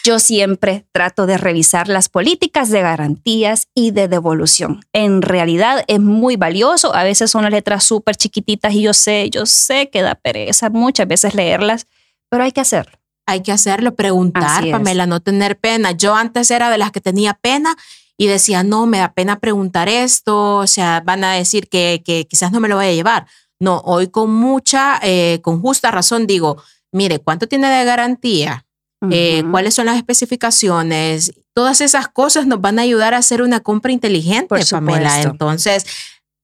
Yo 0.03 0.19
siempre 0.19 0.85
trato 0.91 1.25
de 1.25 1.37
revisar 1.37 1.87
las 1.87 2.09
políticas 2.09 2.69
de 2.69 2.81
garantías 2.81 3.69
y 3.73 3.91
de 3.91 4.09
devolución. 4.09 4.81
En 4.91 5.21
realidad 5.21 5.85
es 5.87 6.01
muy 6.01 6.35
valioso, 6.35 6.93
a 6.93 7.03
veces 7.03 7.31
son 7.31 7.43
las 7.43 7.51
letras 7.51 7.85
súper 7.85 8.17
chiquititas 8.17 8.73
y 8.73 8.81
yo 8.81 8.93
sé, 8.93 9.29
yo 9.29 9.45
sé 9.45 9.89
que 9.89 10.01
da 10.01 10.15
pereza 10.15 10.69
muchas 10.69 11.07
veces 11.07 11.35
leerlas, 11.35 11.87
pero 12.29 12.43
hay 12.43 12.51
que 12.51 12.61
hacerlo. 12.61 12.99
Hay 13.25 13.41
que 13.41 13.53
hacerlo, 13.53 13.95
preguntar, 13.95 14.69
Pamela, 14.69 15.05
no 15.05 15.21
tener 15.21 15.57
pena. 15.57 15.91
Yo 15.91 16.13
antes 16.13 16.51
era 16.51 16.69
de 16.69 16.77
las 16.77 16.91
que 16.91 16.99
tenía 16.99 17.33
pena 17.35 17.77
y 18.17 18.27
decía, 18.27 18.63
no, 18.63 18.85
me 18.85 18.97
da 18.97 19.13
pena 19.13 19.39
preguntar 19.39 19.87
esto, 19.87 20.57
o 20.57 20.67
sea, 20.67 21.01
van 21.05 21.23
a 21.23 21.31
decir 21.31 21.69
que, 21.69 22.03
que 22.05 22.27
quizás 22.27 22.51
no 22.51 22.59
me 22.59 22.67
lo 22.67 22.75
voy 22.75 22.87
a 22.87 22.93
llevar. 22.93 23.27
No, 23.61 23.81
hoy 23.85 24.07
con 24.07 24.29
mucha, 24.29 24.99
eh, 25.01 25.39
con 25.41 25.61
justa 25.61 25.89
razón 25.89 26.27
digo, 26.27 26.61
mire, 26.91 27.19
¿cuánto 27.19 27.47
tiene 27.47 27.69
de 27.69 27.85
garantía? 27.85 28.65
Eh, 29.11 29.43
¿Cuáles 29.51 29.73
son 29.73 29.85
las 29.85 29.97
especificaciones? 29.97 31.33
Todas 31.53 31.81
esas 31.81 32.07
cosas 32.07 32.47
nos 32.47 32.61
van 32.61 32.79
a 32.79 32.83
ayudar 32.83 33.13
a 33.13 33.17
hacer 33.17 33.41
una 33.41 33.59
compra 33.59 33.91
inteligente, 33.91 34.47
por 34.47 34.69
Pamela. 34.69 35.21
Entonces, 35.21 35.85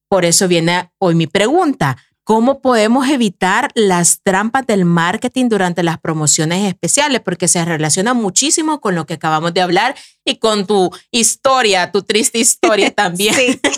por 0.10 0.26
eso 0.26 0.48
viene 0.48 0.92
hoy 0.98 1.16
mi 1.16 1.28
pregunta. 1.28 1.98
¿Cómo 2.24 2.62
podemos 2.62 3.10
evitar 3.10 3.72
las 3.74 4.22
trampas 4.22 4.68
del 4.68 4.86
marketing 4.86 5.50
durante 5.50 5.82
las 5.82 6.00
promociones 6.00 6.68
especiales? 6.68 7.22
Porque 7.22 7.48
se 7.48 7.66
relaciona 7.66 8.14
muchísimo 8.14 8.82
con 8.82 8.94
lo 8.94 9.08
que 9.08 9.16
acabamos 9.16 9.54
de 9.54 9.62
hablar 9.62 9.96
y 10.24 10.36
con 10.36 10.68
tu 10.68 10.92
historia, 11.12 11.92
tu 11.92 12.04
triste 12.04 12.38
historia 12.38 12.92
también. 12.96 13.34
sí. 13.34 13.60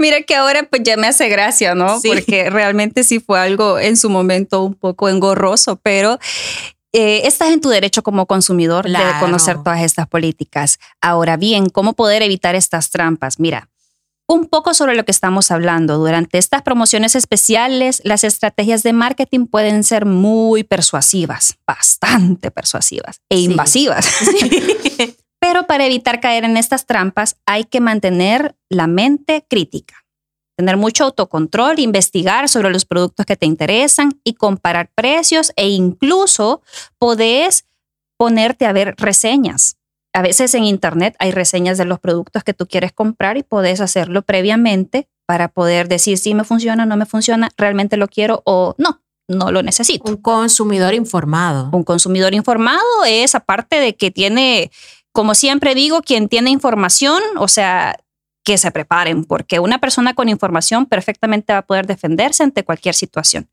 Mira 0.00 0.22
que 0.22 0.34
ahora 0.34 0.62
pues 0.62 0.82
ya 0.82 0.96
me 0.96 1.08
hace 1.08 1.28
gracia, 1.28 1.74
¿no? 1.74 2.00
Porque 2.02 2.48
realmente 2.48 3.04
sí 3.04 3.20
fue 3.20 3.38
algo 3.38 3.78
en 3.78 3.98
su 3.98 4.08
momento 4.08 4.62
un 4.62 4.72
poco 4.72 5.10
engorroso, 5.10 5.76
pero 5.76 6.18
eh, 6.92 7.22
estás 7.26 7.50
en 7.50 7.60
tu 7.60 7.68
derecho 7.68 8.02
como 8.02 8.26
consumidor 8.26 8.88
de 8.88 8.98
conocer 9.20 9.62
todas 9.62 9.80
estas 9.82 10.08
políticas. 10.08 10.78
Ahora 11.00 11.36
bien, 11.36 11.68
¿cómo 11.68 11.92
poder 11.92 12.22
evitar 12.22 12.54
estas 12.54 12.90
trampas? 12.90 13.38
Mira, 13.38 13.68
un 14.30 14.46
poco 14.46 14.74
sobre 14.74 14.94
lo 14.94 15.04
que 15.04 15.10
estamos 15.10 15.50
hablando. 15.50 15.98
Durante 15.98 16.38
estas 16.38 16.62
promociones 16.62 17.16
especiales, 17.16 18.00
las 18.04 18.22
estrategias 18.22 18.82
de 18.82 18.92
marketing 18.92 19.46
pueden 19.46 19.82
ser 19.82 20.06
muy 20.06 20.62
persuasivas, 20.62 21.58
bastante 21.66 22.50
persuasivas 22.50 23.20
e 23.28 23.40
invasivas. 23.40 24.08
Pero 25.40 25.66
para 25.66 25.86
evitar 25.86 26.20
caer 26.20 26.44
en 26.44 26.56
estas 26.56 26.86
trampas 26.86 27.36
hay 27.46 27.64
que 27.64 27.80
mantener 27.80 28.54
la 28.68 28.86
mente 28.86 29.44
crítica, 29.48 29.99
tener 30.60 30.76
mucho 30.76 31.04
autocontrol, 31.04 31.78
investigar 31.78 32.48
sobre 32.48 32.70
los 32.70 32.84
productos 32.84 33.24
que 33.24 33.36
te 33.36 33.46
interesan 33.46 34.20
y 34.24 34.34
comparar 34.34 34.90
precios 34.94 35.52
e 35.56 35.70
incluso 35.70 36.60
podés 36.98 37.64
ponerte 38.18 38.66
a 38.66 38.72
ver 38.72 38.94
reseñas. 38.98 39.78
A 40.12 40.20
veces 40.20 40.54
en 40.54 40.64
internet 40.64 41.16
hay 41.18 41.30
reseñas 41.30 41.78
de 41.78 41.86
los 41.86 41.98
productos 41.98 42.44
que 42.44 42.52
tú 42.52 42.66
quieres 42.66 42.92
comprar 42.92 43.38
y 43.38 43.42
podés 43.42 43.80
hacerlo 43.80 44.20
previamente 44.22 45.08
para 45.24 45.48
poder 45.48 45.88
decir 45.88 46.18
si 46.18 46.34
me 46.34 46.44
funciona, 46.44 46.84
no 46.84 46.96
me 46.98 47.06
funciona, 47.06 47.48
realmente 47.56 47.96
lo 47.96 48.08
quiero 48.08 48.42
o 48.44 48.74
no 48.76 49.00
no 49.28 49.52
lo 49.52 49.62
necesito. 49.62 50.10
Un 50.10 50.16
consumidor 50.16 50.92
informado. 50.92 51.70
Un 51.72 51.84
consumidor 51.84 52.34
informado 52.34 52.82
es 53.06 53.36
aparte 53.36 53.76
de 53.76 53.94
que 53.94 54.10
tiene 54.10 54.72
como 55.12 55.34
siempre 55.34 55.74
digo, 55.74 56.02
quien 56.02 56.28
tiene 56.28 56.50
información, 56.50 57.20
o 57.38 57.48
sea, 57.48 57.98
que 58.44 58.58
se 58.58 58.70
preparen, 58.70 59.24
porque 59.24 59.60
una 59.60 59.78
persona 59.78 60.14
con 60.14 60.28
información 60.28 60.86
perfectamente 60.86 61.52
va 61.52 61.60
a 61.60 61.66
poder 61.66 61.86
defenderse 61.86 62.42
ante 62.42 62.64
cualquier 62.64 62.94
situación. 62.94 63.48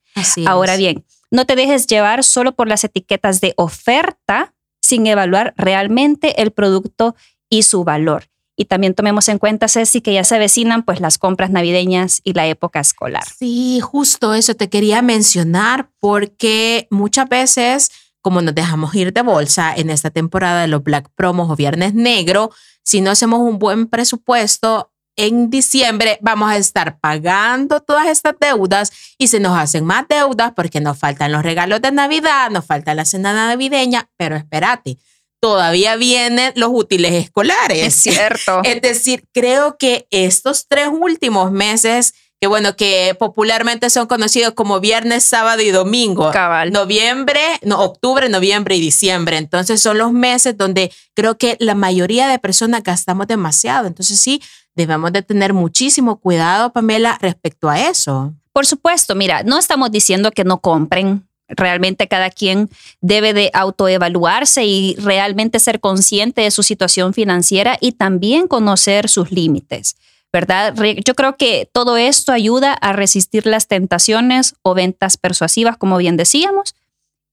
Ahora 0.46 0.77
bien, 0.77 1.06
no 1.29 1.46
te 1.46 1.56
dejes 1.56 1.88
llevar 1.88 2.24
solo 2.24 2.53
por 2.53 2.67
las 2.67 2.84
etiquetas 2.84 3.41
de 3.41 3.53
oferta 3.58 4.53
sin 4.82 5.06
evaluar 5.08 5.53
realmente 5.58 6.41
el 6.41 6.51
producto 6.51 7.15
y 7.50 7.63
su 7.63 7.84
valor. 7.84 8.29
Y 8.60 8.65
también 8.65 8.96
tomemos 8.96 9.29
en 9.29 9.38
cuenta, 9.38 9.67
Ceci, 9.67 10.01
que 10.01 10.13
ya 10.13 10.24
se 10.24 10.36
avecinan 10.36 10.82
pues 10.84 11.00
las 11.00 11.20
compras 11.20 11.51
navideñas 11.51 12.22
y 12.24 12.34
la 12.34 12.48
época 12.48 12.79
escolar. 12.79 13.24
Sí, 13.38 13.79
justo 13.82 14.34
eso 14.34 14.56
te 14.56 14.67
quería 14.67 15.03
mencionar 15.03 15.91
porque 16.00 16.88
muchas 16.89 17.29
veces 17.29 17.91
como 18.27 18.41
nos 18.41 18.53
dejamos 18.53 18.93
ir 18.93 19.13
de 19.13 19.22
bolsa 19.22 19.74
en 19.74 19.89
esta 19.89 20.10
temporada 20.10 20.60
de 20.60 20.67
los 20.67 20.84
Black 20.84 21.07
Promos 21.15 21.50
o 21.50 21.55
Viernes 21.55 21.93
Negro, 21.93 22.51
si 22.84 23.00
no 23.00 23.12
hacemos 23.12 23.39
un 23.39 23.57
buen 23.57 23.88
presupuesto, 23.88 24.91
en 25.15 25.50
diciembre 25.50 26.19
vamos 26.19 26.51
a 26.51 26.57
estar 26.57 27.00
pagando 27.00 27.79
todas 27.79 28.07
estas 28.07 28.36
deudas 28.38 28.91
y 29.17 29.29
se 29.29 29.39
nos 29.39 29.57
hacen 29.57 29.86
más 29.86 30.10
deudas 30.10 30.51
porque 30.53 30.81
nos 30.81 30.98
faltan 30.98 31.31
los 31.31 31.41
regalos 31.41 31.81
de 31.81 31.89
Navidad, 31.93 32.51
nos 32.51 32.65
falta 32.65 32.93
la 32.93 33.05
cena 33.05 33.31
navideña, 33.31 34.10
pero 34.17 34.36
espérate, 34.36 34.98
todavía 35.39 35.96
vienen 35.96 36.51
los 36.57 36.72
útiles 36.74 37.13
escolares. 37.13 37.88
Es 37.88 37.96
cierto. 37.96 38.60
Es 38.65 38.81
decir, 38.81 39.24
creo 39.34 39.77
que 39.77 40.05
estos 40.12 40.67
tres 40.67 40.89
últimos 40.91 41.53
meses 41.53 42.13
que 42.39 42.48
bueno, 42.48 42.75
que 42.75 43.15
popularmente 43.17 43.89
son 43.89 44.06
conocidos 44.06 44.53
como 44.53 44.79
viernes, 44.79 45.24
sábado 45.24 45.62
y 45.62 45.72
domingo. 45.72 46.29
Cabal. 46.32 46.72
Noviembre, 46.72 47.41
no, 47.63 47.82
octubre, 47.82 48.29
noviembre 48.29 48.75
y 48.75 48.79
diciembre. 48.79 49.38
Entonces 49.38 49.82
son 49.82 49.98
los 49.98 50.12
meses 50.12 50.56
donde 50.56 50.91
creo 51.15 51.38
que 51.38 51.58
la 51.60 51.74
mayoría 51.74 52.27
de 52.27 52.38
personas 52.38 52.84
gastamos 52.84 53.27
demasiado. 53.27 53.88
Entonces 53.88 54.20
sí, 54.20 54.41
debemos 54.75 55.12
de 55.13 55.24
tener 55.24 55.53
muchísimo 55.53 56.20
cuidado, 56.20 56.72
Pamela, 56.72 57.17
respecto 57.22 57.70
a 57.70 57.89
eso. 57.89 58.34
Por 58.53 58.67
supuesto, 58.67 59.15
mira, 59.15 59.41
no 59.41 59.58
estamos 59.58 59.91
diciendo 59.91 60.32
que 60.32 60.44
no 60.44 60.60
compren. 60.62 61.27
Realmente 61.50 62.08
cada 62.08 62.29
quien 62.29 62.70
debe 63.01 63.34
de 63.34 63.50
autoevaluarse 63.53 64.65
y 64.65 64.96
realmente 64.96 65.60
ser 65.60 65.79
consciente 65.79 66.41
de 66.41 66.51
su 66.51 66.62
situación 66.62 67.13
financiera 67.13 67.77
y 67.79 67.94
también 67.94 68.48
conocer 68.48 69.10
sus 69.10 69.32
límites. 69.32 69.96
¿Verdad? 70.38 70.75
Yo 71.03 71.15
creo 71.15 71.36
que 71.36 71.67
todo 71.74 71.98
esto 71.98 72.32
ayuda 72.32 72.74
a 72.74 72.94
resistir 72.94 73.48
las 73.48 73.67
tentaciones 73.67 74.53
o 74.62 74.75
ventas 74.75 75.17
persuasivas, 75.17 75.77
como 75.77 75.98
bien 75.98 76.15
decíamos, 76.15 76.75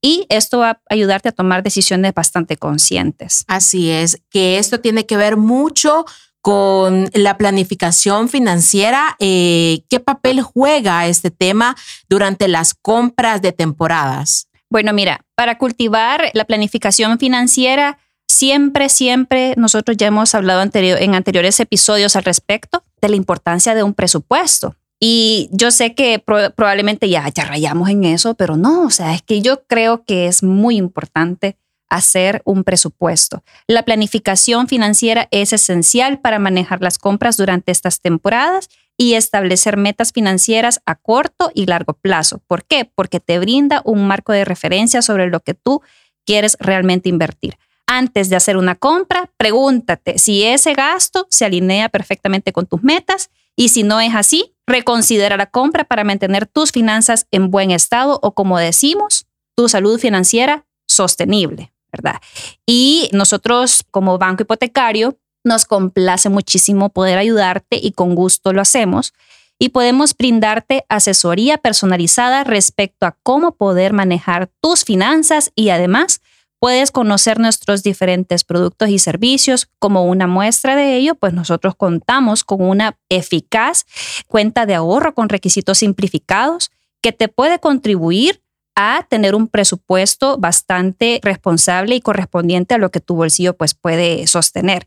y 0.00 0.24
esto 0.30 0.60
va 0.60 0.70
a 0.70 0.80
ayudarte 0.88 1.28
a 1.28 1.32
tomar 1.32 1.62
decisiones 1.62 2.14
bastante 2.14 2.56
conscientes. 2.56 3.44
Así 3.46 3.90
es, 3.90 4.22
que 4.30 4.56
esto 4.56 4.80
tiene 4.80 5.04
que 5.04 5.18
ver 5.18 5.36
mucho 5.36 6.06
con 6.40 7.10
la 7.12 7.36
planificación 7.36 8.30
financiera. 8.30 9.16
Eh, 9.18 9.82
¿Qué 9.90 10.00
papel 10.00 10.40
juega 10.40 11.06
este 11.06 11.30
tema 11.30 11.76
durante 12.08 12.48
las 12.48 12.72
compras 12.72 13.42
de 13.42 13.52
temporadas? 13.52 14.48
Bueno, 14.70 14.94
mira, 14.94 15.20
para 15.34 15.58
cultivar 15.58 16.30
la 16.32 16.46
planificación 16.46 17.18
financiera, 17.18 17.98
Siempre, 18.26 18.88
siempre 18.88 19.54
nosotros 19.56 19.96
ya 19.96 20.06
hemos 20.06 20.34
hablado 20.34 20.62
en 20.62 21.14
anteriores 21.14 21.60
episodios 21.60 22.16
al 22.16 22.24
respecto 22.24 22.82
de 23.04 23.10
la 23.10 23.16
importancia 23.16 23.74
de 23.74 23.82
un 23.82 23.92
presupuesto. 23.92 24.76
Y 24.98 25.50
yo 25.52 25.70
sé 25.70 25.94
que 25.94 26.18
probablemente 26.18 27.08
ya, 27.10 27.28
ya 27.28 27.44
rayamos 27.44 27.90
en 27.90 28.04
eso, 28.04 28.34
pero 28.34 28.56
no, 28.56 28.84
o 28.84 28.90
sea, 28.90 29.14
es 29.14 29.22
que 29.22 29.42
yo 29.42 29.64
creo 29.66 30.04
que 30.04 30.26
es 30.26 30.42
muy 30.42 30.76
importante 30.76 31.58
hacer 31.90 32.40
un 32.46 32.64
presupuesto. 32.64 33.42
La 33.66 33.82
planificación 33.82 34.66
financiera 34.68 35.28
es 35.30 35.52
esencial 35.52 36.20
para 36.20 36.38
manejar 36.38 36.80
las 36.80 36.96
compras 36.96 37.36
durante 37.36 37.70
estas 37.70 38.00
temporadas 38.00 38.70
y 38.96 39.14
establecer 39.14 39.76
metas 39.76 40.12
financieras 40.12 40.80
a 40.86 40.94
corto 40.94 41.50
y 41.54 41.66
largo 41.66 41.92
plazo. 41.92 42.40
¿Por 42.46 42.64
qué? 42.64 42.90
Porque 42.94 43.20
te 43.20 43.38
brinda 43.38 43.82
un 43.84 44.06
marco 44.06 44.32
de 44.32 44.46
referencia 44.46 45.02
sobre 45.02 45.28
lo 45.28 45.40
que 45.40 45.52
tú 45.52 45.82
quieres 46.24 46.56
realmente 46.58 47.10
invertir 47.10 47.58
antes 47.86 48.28
de 48.28 48.36
hacer 48.36 48.56
una 48.56 48.74
compra, 48.74 49.30
pregúntate 49.36 50.18
si 50.18 50.44
ese 50.44 50.74
gasto 50.74 51.26
se 51.30 51.44
alinea 51.44 51.88
perfectamente 51.88 52.52
con 52.52 52.66
tus 52.66 52.82
metas 52.82 53.30
y 53.56 53.68
si 53.68 53.82
no 53.82 54.00
es 54.00 54.14
así, 54.14 54.54
reconsidera 54.66 55.36
la 55.36 55.46
compra 55.46 55.84
para 55.84 56.04
mantener 56.04 56.46
tus 56.46 56.72
finanzas 56.72 57.26
en 57.30 57.50
buen 57.50 57.70
estado 57.70 58.18
o 58.22 58.32
como 58.32 58.58
decimos, 58.58 59.26
tu 59.56 59.68
salud 59.68 59.98
financiera 59.98 60.66
sostenible, 60.86 61.72
¿verdad? 61.92 62.20
Y 62.66 63.08
nosotros 63.12 63.84
como 63.90 64.18
banco 64.18 64.42
hipotecario 64.42 65.18
nos 65.44 65.66
complace 65.66 66.28
muchísimo 66.28 66.88
poder 66.88 67.18
ayudarte 67.18 67.78
y 67.80 67.92
con 67.92 68.14
gusto 68.14 68.52
lo 68.52 68.62
hacemos 68.62 69.12
y 69.58 69.68
podemos 69.68 70.16
brindarte 70.16 70.84
asesoría 70.88 71.58
personalizada 71.58 72.44
respecto 72.44 73.06
a 73.06 73.16
cómo 73.22 73.52
poder 73.52 73.92
manejar 73.92 74.50
tus 74.60 74.84
finanzas 74.84 75.52
y 75.54 75.68
además 75.68 76.20
Puedes 76.64 76.90
conocer 76.90 77.40
nuestros 77.40 77.82
diferentes 77.82 78.42
productos 78.42 78.88
y 78.88 78.98
servicios. 78.98 79.68
Como 79.78 80.06
una 80.06 80.26
muestra 80.26 80.76
de 80.76 80.96
ello, 80.96 81.14
pues 81.14 81.34
nosotros 81.34 81.74
contamos 81.74 82.42
con 82.42 82.62
una 82.62 82.96
eficaz 83.10 83.84
cuenta 84.28 84.64
de 84.64 84.74
ahorro 84.74 85.14
con 85.14 85.28
requisitos 85.28 85.76
simplificados 85.76 86.70
que 87.02 87.12
te 87.12 87.28
puede 87.28 87.58
contribuir 87.58 88.40
a 88.74 89.06
tener 89.10 89.34
un 89.34 89.48
presupuesto 89.48 90.38
bastante 90.38 91.20
responsable 91.22 91.96
y 91.96 92.00
correspondiente 92.00 92.72
a 92.72 92.78
lo 92.78 92.90
que 92.90 93.00
tu 93.00 93.14
bolsillo 93.14 93.54
pues 93.54 93.74
puede 93.74 94.26
sostener 94.26 94.86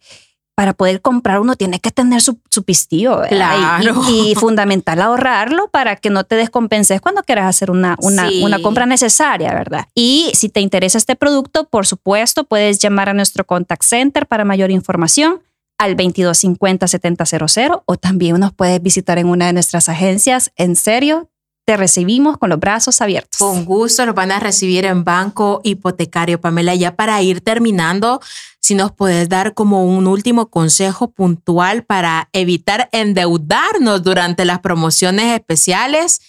para 0.58 0.74
poder 0.74 1.02
comprar 1.02 1.40
uno 1.40 1.56
tiene 1.56 1.80
que 1.80 1.92
tener 1.92 2.20
su, 2.20 2.40
su 2.50 2.64
pistillo. 2.64 3.22
Claro. 3.30 4.02
Y, 4.10 4.34
fundamental 4.40 5.00
ahorrarlo 5.04 5.70
para 5.70 5.98
que 5.98 6.10
no 6.10 6.24
te 6.24 6.36
descompenses 6.36 7.00
cuando 7.00 7.22
quieras 7.22 7.46
hacer 7.46 7.70
una, 7.70 7.96
una, 8.02 8.28
una, 8.42 8.60
compra 8.60 8.88
necesaria, 8.88 9.54
¿verdad? 9.54 9.86
Y 9.94 10.32
si 10.34 10.50
te 10.50 10.60
interesa 10.60 10.98
este 10.98 11.16
producto, 11.16 11.66
por 11.66 11.86
supuesto, 11.86 12.44
puedes 12.44 12.80
llamar 12.80 13.08
a 13.08 13.14
nuestro 13.14 13.46
contact 13.46 13.84
center 13.84 14.26
para 14.26 14.46
mayor 14.46 14.72
información 14.72 15.44
al 15.78 15.96
2250-7000 15.96 17.84
o 17.86 17.98
también 17.98 18.40
nos 18.40 18.52
puedes 18.52 18.82
visitar 18.82 19.20
en 19.20 19.28
una 19.28 19.46
de 19.46 19.54
nuestras 19.54 19.90
agencias. 19.90 20.52
En 20.56 20.76
serio, 20.76 21.30
te 21.68 21.76
recibimos 21.76 22.38
con 22.38 22.50
los 22.50 22.62
brazos 22.62 23.02
abiertos. 23.02 23.40
Con 23.40 23.66
gusto 23.66 24.06
nos 24.06 24.16
van 24.16 24.32
a 24.32 24.40
recibir 24.40 24.86
en 24.86 25.04
Banco 25.04 25.60
Hipotecario, 25.66 26.40
Pamela. 26.40 26.74
Ya 26.76 26.96
para 26.96 27.22
ir 27.22 27.42
terminando, 27.42 28.22
si 28.62 28.74
nos 28.74 28.94
puedes 28.94 29.28
dar 29.28 29.54
como 29.54 29.84
un 29.84 30.08
último 30.08 30.50
consejo 30.50 31.12
puntual 31.12 31.84
para 31.84 32.30
evitar 32.32 32.88
endeudarnos 32.94 34.02
durante 34.02 34.46
las 34.46 34.60
promociones 34.60 35.36
especiales, 35.38 36.22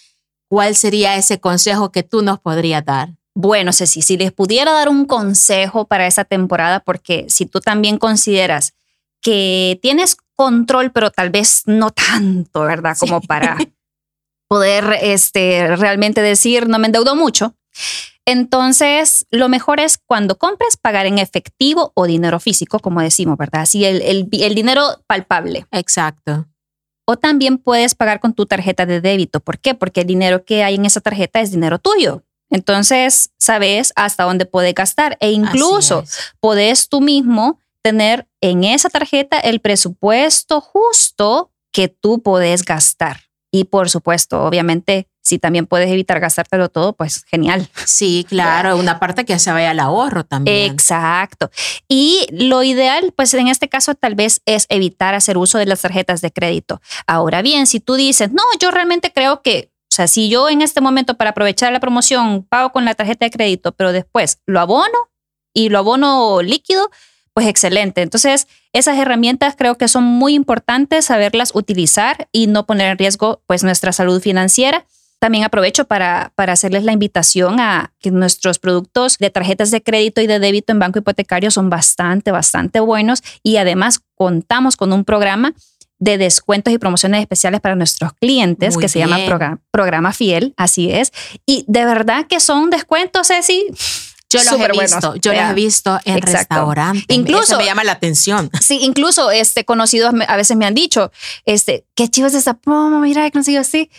¿cuál 0.49 0.75
sería 0.75 1.15
ese 1.15 1.39
consejo 1.39 1.93
que 1.93 2.03
tú 2.03 2.21
nos 2.21 2.39
podrías 2.39 2.83
dar? 2.83 3.15
Bueno, 3.33 3.71
Ceci, 3.71 4.01
si 4.01 4.17
les 4.17 4.33
pudiera 4.33 4.73
dar 4.73 4.89
un 4.89 5.05
consejo 5.05 5.85
para 5.85 6.05
esa 6.05 6.25
temporada, 6.25 6.81
porque 6.81 7.27
si 7.29 7.45
tú 7.45 7.61
también 7.61 7.97
consideras 7.97 8.73
que 9.21 9.79
tienes 9.81 10.17
control, 10.35 10.91
pero 10.91 11.11
tal 11.11 11.29
vez 11.29 11.63
no 11.65 11.91
tanto, 11.91 12.63
¿verdad? 12.63 12.97
Como 12.99 13.21
para 13.21 13.55
poder 14.49 14.97
este, 15.01 15.77
realmente 15.77 16.21
decir, 16.21 16.67
no 16.67 16.79
me 16.79 16.87
endeudo 16.87 17.15
mucho. 17.15 17.55
Entonces, 18.25 19.25
lo 19.31 19.47
mejor 19.47 19.79
es 19.79 19.97
cuando 19.97 20.37
compres 20.37 20.75
pagar 20.75 21.05
en 21.05 21.19
efectivo 21.19 21.91
o 21.95 22.05
dinero 22.05 22.39
físico, 22.39 22.79
como 22.79 23.01
decimos, 23.01 23.37
¿verdad? 23.37 23.61
Así 23.61 23.85
el, 23.85 24.01
el, 24.01 24.27
el 24.31 24.55
dinero 24.55 25.01
palpable. 25.07 25.65
Exacto. 25.71 26.47
O 27.05 27.17
también 27.17 27.57
puedes 27.57 27.95
pagar 27.95 28.19
con 28.19 28.33
tu 28.33 28.45
tarjeta 28.45 28.85
de 28.85 29.01
débito. 29.01 29.39
¿Por 29.39 29.59
qué? 29.59 29.73
Porque 29.73 30.01
el 30.01 30.07
dinero 30.07 30.43
que 30.43 30.63
hay 30.63 30.75
en 30.75 30.85
esa 30.85 30.99
tarjeta 30.99 31.39
es 31.41 31.51
dinero 31.51 31.79
tuyo. 31.79 32.23
Entonces, 32.49 33.31
sabes 33.37 33.93
hasta 33.95 34.23
dónde 34.23 34.45
puedes 34.45 34.73
gastar 34.73 35.17
e 35.19 35.31
incluso 35.31 36.03
puedes 36.39 36.89
tú 36.89 37.01
mismo 37.01 37.59
tener 37.83 38.27
en 38.41 38.63
esa 38.63 38.89
tarjeta 38.89 39.39
el 39.39 39.59
presupuesto 39.59 40.59
justo 40.59 41.51
que 41.71 41.87
tú 41.87 42.21
puedes 42.21 42.65
gastar. 42.65 43.28
Y 43.51 43.65
por 43.65 43.89
supuesto, 43.89 44.43
obviamente, 44.43 45.07
si 45.21 45.39
también 45.39 45.65
puedes 45.65 45.89
evitar 45.89 46.19
gastártelo 46.19 46.69
todo, 46.69 46.93
pues 46.93 47.23
genial. 47.25 47.69
Sí, 47.85 48.25
claro, 48.27 48.77
una 48.77 48.99
parte 48.99 49.25
que 49.25 49.37
se 49.39 49.51
vaya 49.51 49.71
al 49.71 49.79
ahorro 49.79 50.23
también. 50.23 50.71
Exacto. 50.71 51.49
Y 51.87 52.27
lo 52.31 52.63
ideal, 52.63 53.13
pues 53.15 53.33
en 53.33 53.47
este 53.47 53.69
caso 53.69 53.95
tal 53.95 54.15
vez 54.15 54.41
es 54.45 54.65
evitar 54.69 55.15
hacer 55.15 55.37
uso 55.37 55.57
de 55.57 55.65
las 55.65 55.81
tarjetas 55.81 56.21
de 56.21 56.31
crédito. 56.31 56.81
Ahora 57.07 57.41
bien, 57.41 57.67
si 57.67 57.79
tú 57.79 57.95
dices, 57.95 58.31
no, 58.31 58.43
yo 58.59 58.71
realmente 58.71 59.11
creo 59.13 59.41
que, 59.41 59.71
o 59.91 59.95
sea, 59.95 60.07
si 60.07 60.29
yo 60.29 60.49
en 60.49 60.61
este 60.61 60.81
momento 60.81 61.15
para 61.15 61.31
aprovechar 61.31 61.71
la 61.71 61.79
promoción 61.79 62.43
pago 62.43 62.71
con 62.71 62.85
la 62.85 62.95
tarjeta 62.95 63.25
de 63.25 63.31
crédito, 63.31 63.71
pero 63.71 63.91
después 63.91 64.39
lo 64.45 64.59
abono 64.59 65.09
y 65.53 65.69
lo 65.69 65.79
abono 65.79 66.41
líquido, 66.41 66.89
pues 67.33 67.47
excelente. 67.47 68.01
Entonces, 68.01 68.47
esas 68.73 68.97
herramientas 68.97 69.55
creo 69.57 69.75
que 69.75 69.87
son 69.87 70.03
muy 70.03 70.33
importantes 70.33 71.05
saberlas 71.05 71.51
utilizar 71.53 72.27
y 72.31 72.47
no 72.47 72.65
poner 72.65 72.91
en 72.91 72.97
riesgo 72.97 73.41
pues 73.47 73.63
nuestra 73.63 73.91
salud 73.91 74.21
financiera. 74.21 74.85
También 75.19 75.43
aprovecho 75.43 75.85
para, 75.85 76.31
para 76.35 76.53
hacerles 76.53 76.83
la 76.83 76.93
invitación 76.93 77.59
a 77.59 77.91
que 77.99 78.09
nuestros 78.09 78.57
productos 78.57 79.17
de 79.17 79.29
tarjetas 79.29 79.69
de 79.69 79.81
crédito 79.81 80.21
y 80.21 80.27
de 80.27 80.39
débito 80.39 80.71
en 80.71 80.79
banco 80.79 80.99
hipotecario 80.99 81.51
son 81.51 81.69
bastante, 81.69 82.31
bastante 82.31 82.79
buenos 82.79 83.21
y 83.43 83.57
además 83.57 83.99
contamos 84.15 84.77
con 84.77 84.93
un 84.93 85.03
programa 85.03 85.53
de 85.99 86.17
descuentos 86.17 86.73
y 86.73 86.77
promociones 86.77 87.19
especiales 87.19 87.59
para 87.59 87.75
nuestros 87.75 88.13
clientes 88.13 88.77
que 88.77 88.87
se 88.87 88.99
llama 88.99 89.17
programa, 89.25 89.59
programa 89.69 90.13
Fiel, 90.13 90.53
así 90.55 90.89
es. 90.89 91.11
Y 91.45 91.65
de 91.67 91.83
verdad 91.83 92.25
que 92.25 92.39
son 92.39 92.69
descuentos, 92.69 93.27
Ceci, 93.27 93.65
yo 94.29 94.39
los 94.43 94.59
he 94.59 94.71
visto, 94.79 95.15
yo 95.15 95.33
los 95.33 95.41
he 95.41 95.53
visto 95.53 95.99
en 96.05 96.21
restaurantes. 96.21 97.05
Incluso 97.09 97.57
me 97.57 97.65
llama 97.65 97.83
la 97.83 97.93
atención. 97.93 98.49
Sí, 98.61 98.79
incluso 98.81 99.31
este 99.31 99.65
conocidos 99.65 100.13
a 100.27 100.35
veces 100.37 100.55
me 100.55 100.65
han 100.65 100.75
dicho, 100.75 101.11
este, 101.45 101.85
qué 101.95 102.07
chivo 102.09 102.27
es 102.27 102.35
esa 102.35 102.55
promo, 102.55 102.99
mira, 102.99 103.25
he 103.25 103.31
conseguido 103.31 103.61
así 103.61 103.89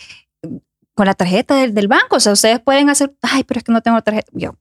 con 0.95 1.07
la 1.07 1.15
tarjeta 1.15 1.57
del, 1.57 1.75
del, 1.75 1.89
banco. 1.89 2.17
O 2.17 2.21
sea, 2.21 2.33
ustedes 2.33 2.61
pueden 2.61 2.91
hacer, 2.91 3.15
ay, 3.23 3.45
pero 3.45 3.59
es 3.59 3.65
que 3.65 3.73
no 3.73 3.81
tengo 3.81 4.01
tarjeta. 4.03 4.31
Yo, 4.33 4.55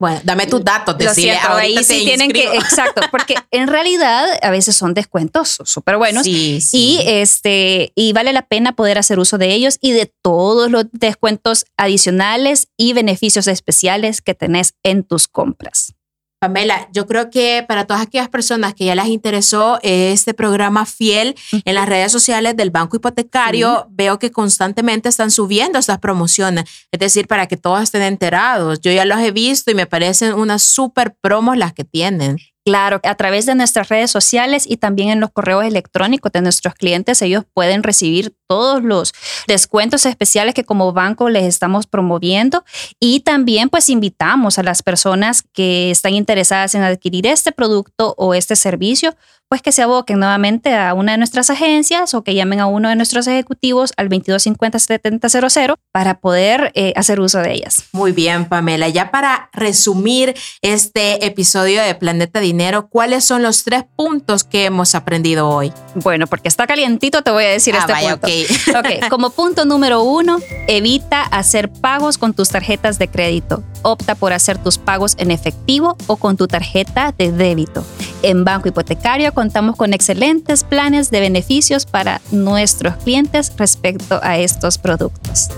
bueno, 0.00 0.18
dame 0.24 0.46
tus 0.46 0.64
datos, 0.64 0.96
Lo 0.98 1.12
siento, 1.12 1.46
ahí 1.50 1.76
sí 1.84 2.04
tienen 2.06 2.32
que, 2.32 2.44
exacto, 2.54 3.02
porque 3.10 3.34
en 3.50 3.68
realidad 3.68 4.26
a 4.40 4.50
veces 4.50 4.74
son 4.74 4.94
descuentos 4.94 5.58
súper 5.64 5.98
buenos 5.98 6.24
sí, 6.24 6.58
y 6.72 7.00
este 7.04 7.92
y 7.94 8.14
vale 8.14 8.32
la 8.32 8.46
pena 8.46 8.74
poder 8.74 8.96
hacer 8.96 9.18
uso 9.18 9.36
de 9.36 9.52
ellos 9.52 9.76
y 9.82 9.92
de 9.92 10.10
todos 10.22 10.70
los 10.70 10.86
descuentos 10.92 11.66
adicionales 11.76 12.68
y 12.78 12.94
beneficios 12.94 13.46
especiales 13.46 14.22
que 14.22 14.32
tenés 14.34 14.72
en 14.82 15.04
tus 15.04 15.28
compras. 15.28 15.92
Pamela, 16.40 16.88
yo 16.90 17.06
creo 17.06 17.28
que 17.28 17.62
para 17.68 17.84
todas 17.84 18.02
aquellas 18.02 18.30
personas 18.30 18.72
que 18.72 18.86
ya 18.86 18.94
les 18.94 19.08
interesó 19.08 19.78
este 19.82 20.32
programa 20.32 20.86
fiel 20.86 21.36
en 21.52 21.74
las 21.74 21.86
redes 21.86 22.10
sociales 22.10 22.56
del 22.56 22.70
Banco 22.70 22.96
Hipotecario, 22.96 23.86
veo 23.90 24.18
que 24.18 24.32
constantemente 24.32 25.10
están 25.10 25.30
subiendo 25.30 25.78
estas 25.78 25.98
promociones, 25.98 26.64
es 26.90 26.98
decir, 26.98 27.26
para 27.26 27.46
que 27.46 27.58
todos 27.58 27.82
estén 27.82 28.00
enterados. 28.00 28.80
Yo 28.80 28.90
ya 28.90 29.04
los 29.04 29.18
he 29.18 29.32
visto 29.32 29.70
y 29.70 29.74
me 29.74 29.84
parecen 29.84 30.32
unas 30.32 30.62
super 30.62 31.14
promos 31.20 31.58
las 31.58 31.74
que 31.74 31.84
tienen. 31.84 32.38
Claro, 32.66 33.00
a 33.04 33.14
través 33.14 33.46
de 33.46 33.54
nuestras 33.54 33.88
redes 33.88 34.10
sociales 34.10 34.64
y 34.66 34.76
también 34.76 35.08
en 35.08 35.18
los 35.20 35.30
correos 35.30 35.64
electrónicos 35.64 36.30
de 36.30 36.42
nuestros 36.42 36.74
clientes, 36.74 37.22
ellos 37.22 37.44
pueden 37.54 37.82
recibir 37.82 38.34
todos 38.46 38.82
los 38.82 39.14
descuentos 39.48 40.04
especiales 40.04 40.54
que 40.54 40.64
como 40.64 40.92
banco 40.92 41.30
les 41.30 41.44
estamos 41.44 41.86
promoviendo. 41.86 42.62
Y 43.00 43.20
también 43.20 43.70
pues 43.70 43.88
invitamos 43.88 44.58
a 44.58 44.62
las 44.62 44.82
personas 44.82 45.42
que 45.54 45.90
están 45.90 46.12
interesadas 46.14 46.74
en 46.74 46.82
adquirir 46.82 47.26
este 47.26 47.50
producto 47.50 48.14
o 48.18 48.34
este 48.34 48.56
servicio 48.56 49.16
pues 49.50 49.62
que 49.62 49.72
se 49.72 49.82
aboquen 49.82 50.20
nuevamente 50.20 50.72
a 50.76 50.94
una 50.94 51.10
de 51.10 51.18
nuestras 51.18 51.50
agencias 51.50 52.14
o 52.14 52.22
que 52.22 52.36
llamen 52.36 52.60
a 52.60 52.66
uno 52.66 52.88
de 52.88 52.94
nuestros 52.94 53.26
ejecutivos 53.26 53.92
al 53.96 54.08
2250-7000 54.08 55.74
para 55.90 56.20
poder 56.20 56.70
eh, 56.76 56.92
hacer 56.94 57.18
uso 57.18 57.40
de 57.40 57.54
ellas. 57.54 57.82
Muy 57.90 58.12
bien, 58.12 58.44
Pamela. 58.44 58.88
Ya 58.88 59.10
para 59.10 59.50
resumir 59.52 60.36
este 60.62 61.26
episodio 61.26 61.82
de 61.82 61.96
Planeta 61.96 62.38
Dinero, 62.38 62.86
¿cuáles 62.86 63.24
son 63.24 63.42
los 63.42 63.64
tres 63.64 63.82
puntos 63.96 64.44
que 64.44 64.66
hemos 64.66 64.94
aprendido 64.94 65.48
hoy? 65.48 65.72
Bueno, 65.96 66.28
porque 66.28 66.46
está 66.46 66.68
calientito, 66.68 67.22
te 67.22 67.32
voy 67.32 67.42
a 67.42 67.48
decir 67.48 67.74
ah, 67.74 67.86
este 67.88 68.08
punto. 68.08 68.28
ok, 68.78 69.10
como 69.10 69.30
punto 69.30 69.64
número 69.64 70.04
uno, 70.04 70.38
evita 70.68 71.22
hacer 71.22 71.72
pagos 71.72 72.18
con 72.18 72.34
tus 72.34 72.50
tarjetas 72.50 73.00
de 73.00 73.08
crédito. 73.08 73.64
Opta 73.82 74.14
por 74.14 74.32
hacer 74.32 74.58
tus 74.58 74.78
pagos 74.78 75.16
en 75.18 75.32
efectivo 75.32 75.96
o 76.06 76.16
con 76.16 76.36
tu 76.36 76.46
tarjeta 76.46 77.12
de 77.18 77.32
débito. 77.32 77.84
En 78.22 78.44
Banco 78.44 78.68
Hipotecario 78.68 79.32
contamos 79.40 79.74
con 79.76 79.94
excelentes 79.94 80.64
planes 80.64 81.10
de 81.10 81.18
beneficios 81.18 81.86
para 81.86 82.20
nuestros 82.30 82.96
clientes 82.96 83.50
respecto 83.56 84.20
a 84.22 84.36
estos 84.36 84.76
productos. 84.76 85.48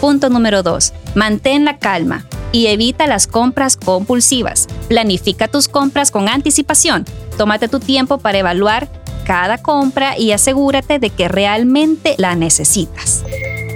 Punto 0.00 0.28
número 0.28 0.64
2. 0.64 0.92
Mantén 1.14 1.64
la 1.64 1.78
calma 1.78 2.26
y 2.50 2.66
evita 2.66 3.06
las 3.06 3.28
compras 3.28 3.76
compulsivas. 3.76 4.66
Planifica 4.88 5.46
tus 5.46 5.68
compras 5.68 6.10
con 6.10 6.28
anticipación. 6.28 7.04
Tómate 7.38 7.68
tu 7.68 7.78
tiempo 7.78 8.18
para 8.18 8.38
evaluar 8.38 8.88
cada 9.24 9.58
compra 9.58 10.18
y 10.18 10.32
asegúrate 10.32 10.98
de 10.98 11.10
que 11.10 11.28
realmente 11.28 12.16
la 12.18 12.34
necesitas. 12.34 13.22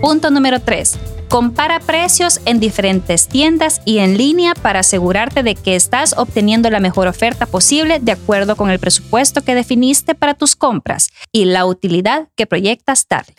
Punto 0.00 0.32
número 0.32 0.59
3 0.59 0.98
Compara 1.28 1.80
precios 1.80 2.40
en 2.44 2.60
diferentes 2.60 3.26
tiendas 3.26 3.80
y 3.84 3.98
en 3.98 4.16
línea 4.16 4.54
para 4.54 4.80
asegurarte 4.80 5.42
de 5.42 5.56
que 5.56 5.74
estás 5.74 6.14
obteniendo 6.16 6.70
la 6.70 6.78
mejor 6.78 7.08
oferta 7.08 7.46
posible 7.46 7.98
de 8.00 8.12
acuerdo 8.12 8.54
con 8.54 8.70
el 8.70 8.78
presupuesto 8.78 9.42
que 9.42 9.56
definiste 9.56 10.14
para 10.14 10.34
tus 10.34 10.54
compras 10.54 11.10
y 11.32 11.46
la 11.46 11.66
utilidad 11.66 12.28
que 12.36 12.46
proyectas 12.46 13.06
darle. 13.08 13.34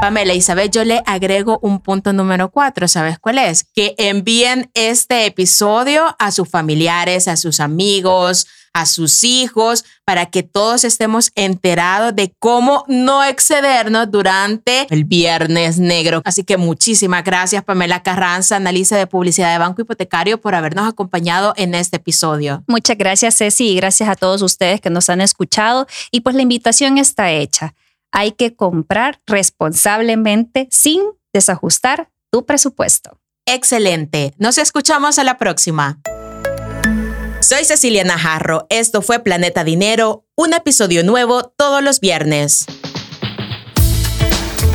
Pamela 0.00 0.32
Isabel, 0.32 0.70
yo 0.70 0.82
le 0.82 1.02
agrego 1.04 1.58
un 1.60 1.80
punto 1.80 2.14
número 2.14 2.50
cuatro. 2.50 2.88
¿Sabes 2.88 3.18
cuál 3.18 3.36
es? 3.36 3.64
Que 3.64 3.94
envíen 3.98 4.70
este 4.72 5.26
episodio 5.26 6.16
a 6.18 6.30
sus 6.30 6.48
familiares, 6.48 7.28
a 7.28 7.36
sus 7.36 7.60
amigos, 7.60 8.46
a 8.72 8.86
sus 8.86 9.24
hijos, 9.24 9.84
para 10.04 10.26
que 10.26 10.42
todos 10.42 10.84
estemos 10.84 11.32
enterados 11.34 12.14
de 12.14 12.34
cómo 12.38 12.84
no 12.88 13.24
excedernos 13.24 14.10
durante 14.10 14.86
el 14.90 15.04
viernes 15.04 15.78
negro. 15.78 16.22
Así 16.24 16.44
que 16.44 16.56
muchísimas 16.56 17.24
gracias, 17.24 17.64
Pamela 17.64 18.02
Carranza, 18.02 18.56
analista 18.56 18.96
de 18.96 19.06
publicidad 19.06 19.52
de 19.52 19.58
Banco 19.58 19.82
Hipotecario, 19.82 20.40
por 20.40 20.54
habernos 20.54 20.88
acompañado 20.88 21.52
en 21.56 21.74
este 21.74 21.96
episodio. 21.96 22.62
Muchas 22.66 22.96
gracias, 22.96 23.38
Ceci, 23.38 23.68
y 23.68 23.76
gracias 23.76 24.08
a 24.08 24.16
todos 24.16 24.42
ustedes 24.42 24.80
que 24.80 24.90
nos 24.90 25.10
han 25.10 25.20
escuchado. 25.20 25.86
Y 26.10 26.20
pues 26.20 26.36
la 26.36 26.42
invitación 26.42 26.98
está 26.98 27.30
hecha. 27.30 27.74
Hay 28.12 28.32
que 28.32 28.54
comprar 28.54 29.20
responsablemente 29.26 30.68
sin 30.70 31.02
desajustar 31.32 32.10
tu 32.30 32.44
presupuesto. 32.44 33.18
Excelente. 33.46 34.34
Nos 34.38 34.58
escuchamos 34.58 35.18
a 35.18 35.24
la 35.24 35.38
próxima. 35.38 35.98
Soy 37.40 37.64
Cecilia 37.64 38.04
Najarro. 38.04 38.66
Esto 38.68 39.00
fue 39.00 39.18
Planeta 39.20 39.64
Dinero, 39.64 40.26
un 40.36 40.52
episodio 40.52 41.02
nuevo 41.02 41.44
todos 41.56 41.82
los 41.82 42.00
viernes. 42.00 42.66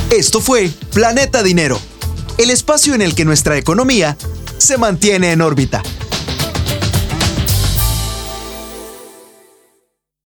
Esto 0.10 0.41
fue 0.41 0.71
Planeta 0.91 1.43
Dinero, 1.43 1.80
el 2.39 2.49
espacio 2.49 2.95
en 2.95 3.04
el 3.04 3.13
que 3.13 3.23
nuestra 3.23 3.58
economía 3.58 4.17
se 4.58 4.78
mantiene 4.78 5.32
en 5.32 5.41
órbita. 5.41 5.84